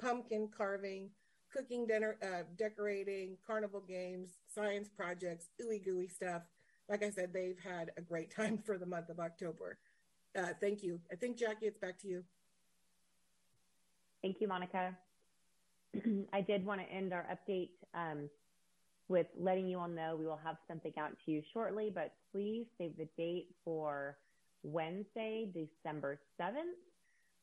[0.00, 1.10] pumpkin carving,
[1.52, 6.42] cooking dinner, uh, decorating, carnival games, science projects, ooey gooey stuff.
[6.88, 9.78] Like I said, they've had a great time for the month of October.
[10.38, 11.00] Uh, thank you.
[11.10, 12.22] I think, Jackie, it's back to you.
[14.22, 14.96] Thank you, Monica.
[16.32, 18.30] I did want to end our update um,
[19.10, 22.64] with letting you all know we will have something out to you shortly, but please
[22.78, 24.16] save the date for
[24.62, 26.78] Wednesday, December 7th.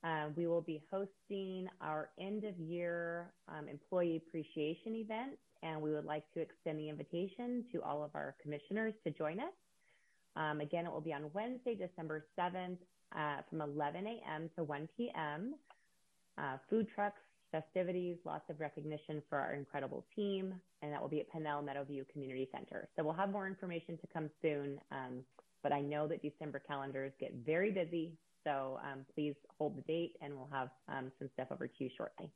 [0.04, 5.32] Uh, we will be hosting our end of year um, employee appreciation event,
[5.62, 9.38] and we would like to extend the invitation to all of our commissioners to join
[9.40, 9.54] us.
[10.38, 12.78] Um, again, it will be on Wednesday, December 7th
[13.14, 14.50] uh, from 11 a.m.
[14.56, 15.56] to 1 p.m.
[16.38, 17.20] Uh, food trucks,
[17.52, 22.08] festivities, lots of recognition for our incredible team, and that will be at Pannell Meadowview
[22.10, 22.88] Community Center.
[22.96, 25.24] So we'll have more information to come soon, um,
[25.64, 28.14] but I know that December calendars get very busy,
[28.44, 31.90] so um, please hold the date, and we'll have um, some stuff over to you
[31.96, 32.30] shortly.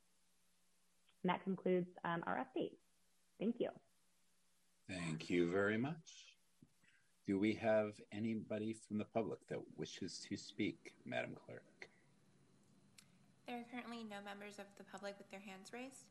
[1.22, 2.72] And that concludes um, our update.
[3.38, 3.68] Thank you.
[4.88, 6.36] Thank you very much.
[7.26, 11.88] Do we have anybody from the public that wishes to speak, Madam Clerk?
[13.52, 16.06] There are currently no members of the public with their hands raised.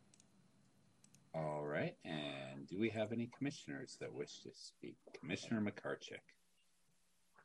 [1.33, 1.95] All right.
[2.05, 4.95] And do we have any commissioners that wish to speak?
[5.19, 6.21] Commissioner McCarchick.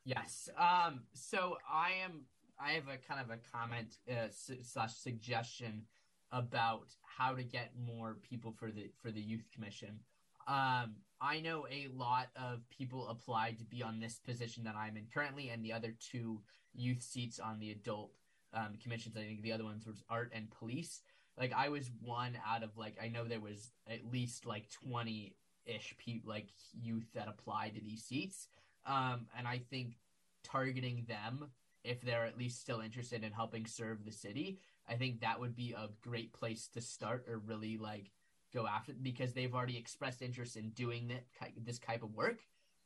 [0.04, 0.50] Yes.
[0.58, 1.04] Um.
[1.14, 2.26] So I am.
[2.60, 4.28] I have a kind of a comment uh,
[4.62, 5.84] slash suggestion
[6.30, 10.00] about how to get more people for the for the youth commission.
[10.46, 14.98] Um, I know a lot of people applied to be on this position that I'm
[14.98, 16.42] in currently, and the other two
[16.74, 18.10] youth seats on the adult
[18.56, 19.16] um, commissions.
[19.16, 21.02] I think the other ones was art and police.
[21.38, 25.36] Like I was one out of like I know there was at least like twenty
[25.66, 28.48] ish people like youth that applied to these seats.
[28.86, 29.98] Um, and I think
[30.44, 31.50] targeting them
[31.84, 34.58] if they're at least still interested in helping serve the city,
[34.88, 38.10] I think that would be a great place to start or really like
[38.52, 41.24] go after because they've already expressed interest in doing that
[41.64, 42.40] this type of work.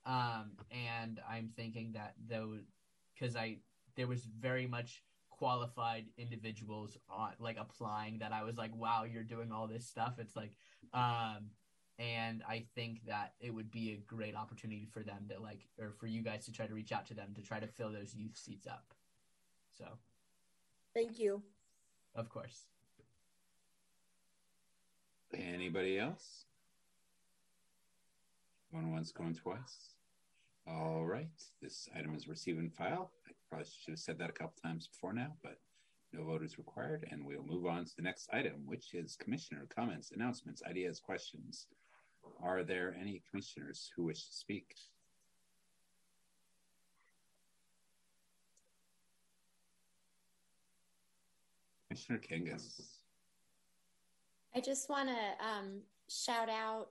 [0.05, 2.57] Um, and I'm thinking that though,
[3.15, 3.59] because I
[3.97, 5.03] there was very much
[5.41, 10.19] qualified individuals on like applying that I was like, wow, you're doing all this stuff.
[10.19, 10.53] It's like,
[10.93, 11.49] um,
[11.99, 15.95] and I think that it would be a great opportunity for them to like, or
[15.99, 18.15] for you guys to try to reach out to them to try to fill those
[18.15, 18.93] youth seats up.
[19.79, 19.87] So,
[20.93, 21.43] thank you.
[22.15, 22.67] Of course.
[25.33, 26.45] Anybody else?
[28.73, 29.95] Going once, going twice.
[30.67, 31.29] All right.
[31.62, 33.11] This item is received and file.
[33.27, 35.59] I probably should have said that a couple times before now, but
[36.13, 37.07] no vote is required.
[37.11, 41.67] And we'll move on to the next item, which is commissioner comments, announcements, ideas, questions.
[42.43, 44.75] Are there any commissioners who wish to speak?
[51.89, 52.83] Commissioner Kangas.
[54.55, 56.91] I just want to um, shout out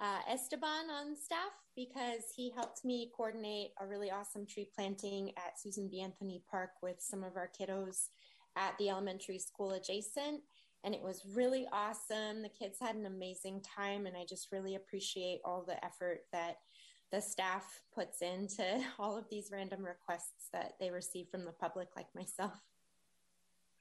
[0.00, 5.58] uh, Esteban on staff because he helped me coordinate a really awesome tree planting at
[5.58, 6.02] Susan B.
[6.02, 8.08] Anthony Park with some of our kiddos
[8.56, 10.42] at the elementary school adjacent.
[10.84, 12.42] And it was really awesome.
[12.42, 16.56] The kids had an amazing time, and I just really appreciate all the effort that
[17.12, 21.88] the staff puts into all of these random requests that they receive from the public,
[21.96, 22.60] like myself.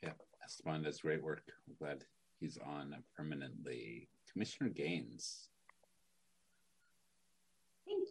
[0.01, 0.13] Yeah,
[0.45, 1.43] Esteban does great work.
[1.67, 2.05] I'm glad
[2.39, 4.07] he's on permanently.
[4.31, 5.49] Commissioner Gaines.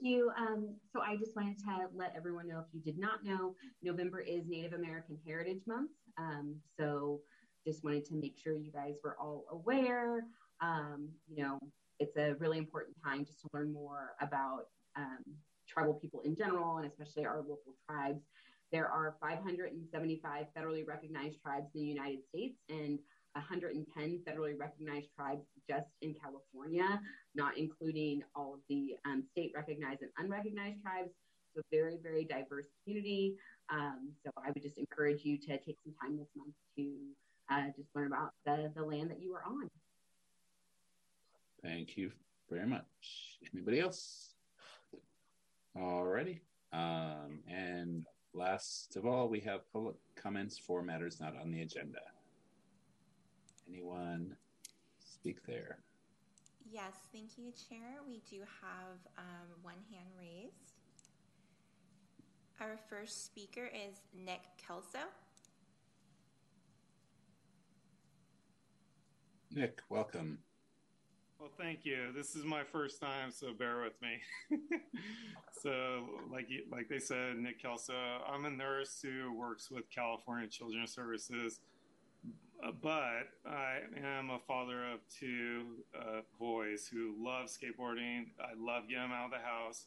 [0.01, 0.31] You.
[0.37, 4.21] Um, so I just wanted to let everyone know if you did not know, November
[4.21, 5.91] is Native American Heritage Month.
[6.17, 7.21] Um, so
[7.67, 10.25] just wanted to make sure you guys were all aware.
[10.61, 11.59] Um, you know,
[11.99, 14.67] it's a really important time just to learn more about
[14.97, 15.19] um,
[15.69, 18.23] tribal people in general and especially our local tribes.
[18.73, 22.99] There are 575 federally recognized tribes in the United States and
[23.33, 27.01] 110 federally recognized tribes just in California,
[27.39, 31.11] not including all of the um, state recognized and unrecognized tribes.
[31.55, 33.37] So, very, very diverse community.
[33.71, 36.95] Um, so, I would just encourage you to take some time this month to
[37.51, 39.71] uh, just learn about the, the land that you are on.
[41.63, 42.13] Thank you
[42.51, 42.85] very much.
[43.55, 44.35] Anybody else?
[45.77, 46.41] Alrighty.
[46.73, 48.05] Um, and
[48.35, 52.01] last of all, we have public comments for matters not on the agenda.
[53.69, 54.37] Anyone
[54.99, 55.79] speak there?
[56.71, 58.01] Yes, thank you, Chair.
[58.07, 60.75] We do have um, one hand raised.
[62.61, 64.99] Our first speaker is Nick Kelso.
[69.55, 70.39] Nick, welcome.
[71.39, 72.13] Well, thank you.
[72.15, 74.59] This is my first time, so bear with me.
[75.63, 77.95] so, like like they said, Nick Kelso,
[78.27, 81.61] I'm a nurse who works with California Children's Services
[82.83, 88.27] but I am a father of two uh, boys who love skateboarding.
[88.41, 89.87] I love getting them out of the house.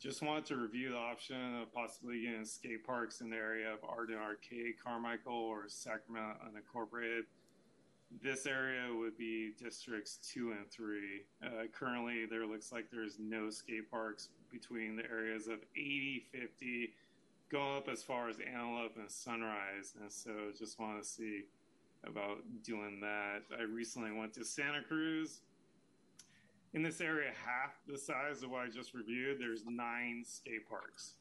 [0.00, 3.80] Just wanted to review the option of possibly getting skate parks in the area of
[3.82, 7.22] Arden Arcade, Carmichael, or Sacramento Unincorporated.
[8.22, 11.24] This area would be districts two and three.
[11.44, 16.94] Uh, currently, there looks like there's no skate parks between the areas of 80, 50,
[17.50, 19.94] going up as far as Antelope and Sunrise.
[20.00, 21.42] And so just want to see
[22.06, 23.42] about doing that.
[23.58, 25.40] I recently went to Santa Cruz.
[26.74, 31.14] In this area, half the size of what I just reviewed, there's nine skate parks.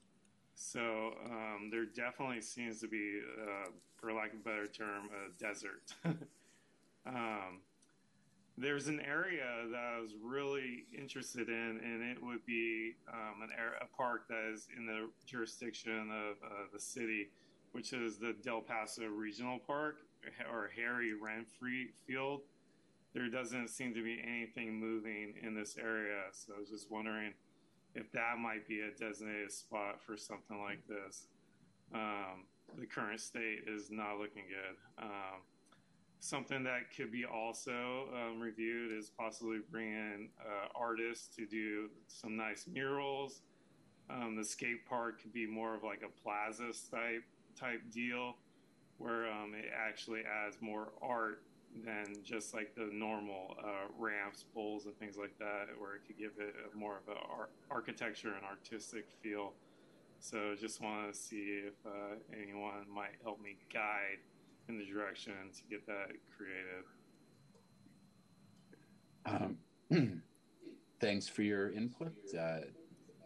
[0.55, 5.41] So um, there definitely seems to be, uh, for lack of a better term, a
[5.41, 5.93] desert.
[7.05, 7.61] um,
[8.57, 13.49] there's an area that I was really interested in, and it would be um, an
[13.81, 17.29] a park that is in the jurisdiction of uh, the city,
[17.71, 19.97] which is the Del Paso Regional Park
[20.51, 22.41] or Harry Renfree Field.
[23.13, 26.23] there doesn't seem to be anything moving in this area.
[26.31, 27.33] So I was just wondering
[27.95, 31.27] if that might be a designated spot for something like this.
[31.93, 32.45] Um,
[32.77, 35.03] the current state is not looking good.
[35.03, 35.41] Um,
[36.19, 42.35] something that could be also um, reviewed is possibly bringing uh, artists to do some
[42.35, 43.41] nice murals.
[44.09, 47.23] Um, the skate park could be more of like a plaza type
[47.59, 48.35] type deal,
[48.97, 51.43] where um, it actually adds more art
[51.85, 56.17] than just like the normal uh, ramps, bowls, and things like that, where it could
[56.17, 59.53] give it more of an ar- architecture and artistic feel.
[60.19, 64.19] So just want to see if uh, anyone might help me guide
[64.67, 66.83] in the direction to get that created.
[69.91, 70.21] Um,
[70.99, 72.13] thanks for your input.
[72.37, 72.59] Uh,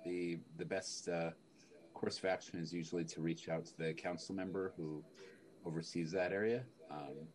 [0.03, 1.31] the the best uh,
[1.93, 5.03] course of action is usually to reach out to the council member who
[5.65, 6.63] oversees that area.
[6.89, 7.27] Um,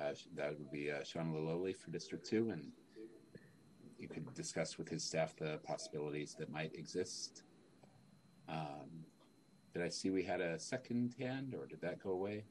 [0.00, 2.70] uh, that would be uh, Sean Loloee for District Two, and
[3.98, 7.44] you could discuss with his staff the possibilities that might exist.
[8.48, 9.04] Um,
[9.72, 12.44] did I see we had a second hand, or did that go away?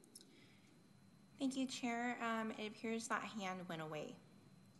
[1.40, 2.18] Thank you, Chair.
[2.24, 4.16] Um, it appears that hand went away,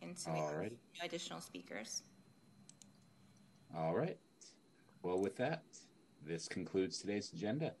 [0.02, 0.76] and so we have Alrighty.
[0.98, 2.02] no additional speakers.
[3.76, 4.16] All right.
[5.02, 5.62] Well, with that,
[6.24, 7.74] this concludes today's agenda.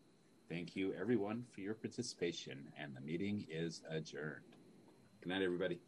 [0.48, 4.44] Thank you, everyone, for your participation, and the meeting is adjourned.
[5.20, 5.80] Good night, everybody.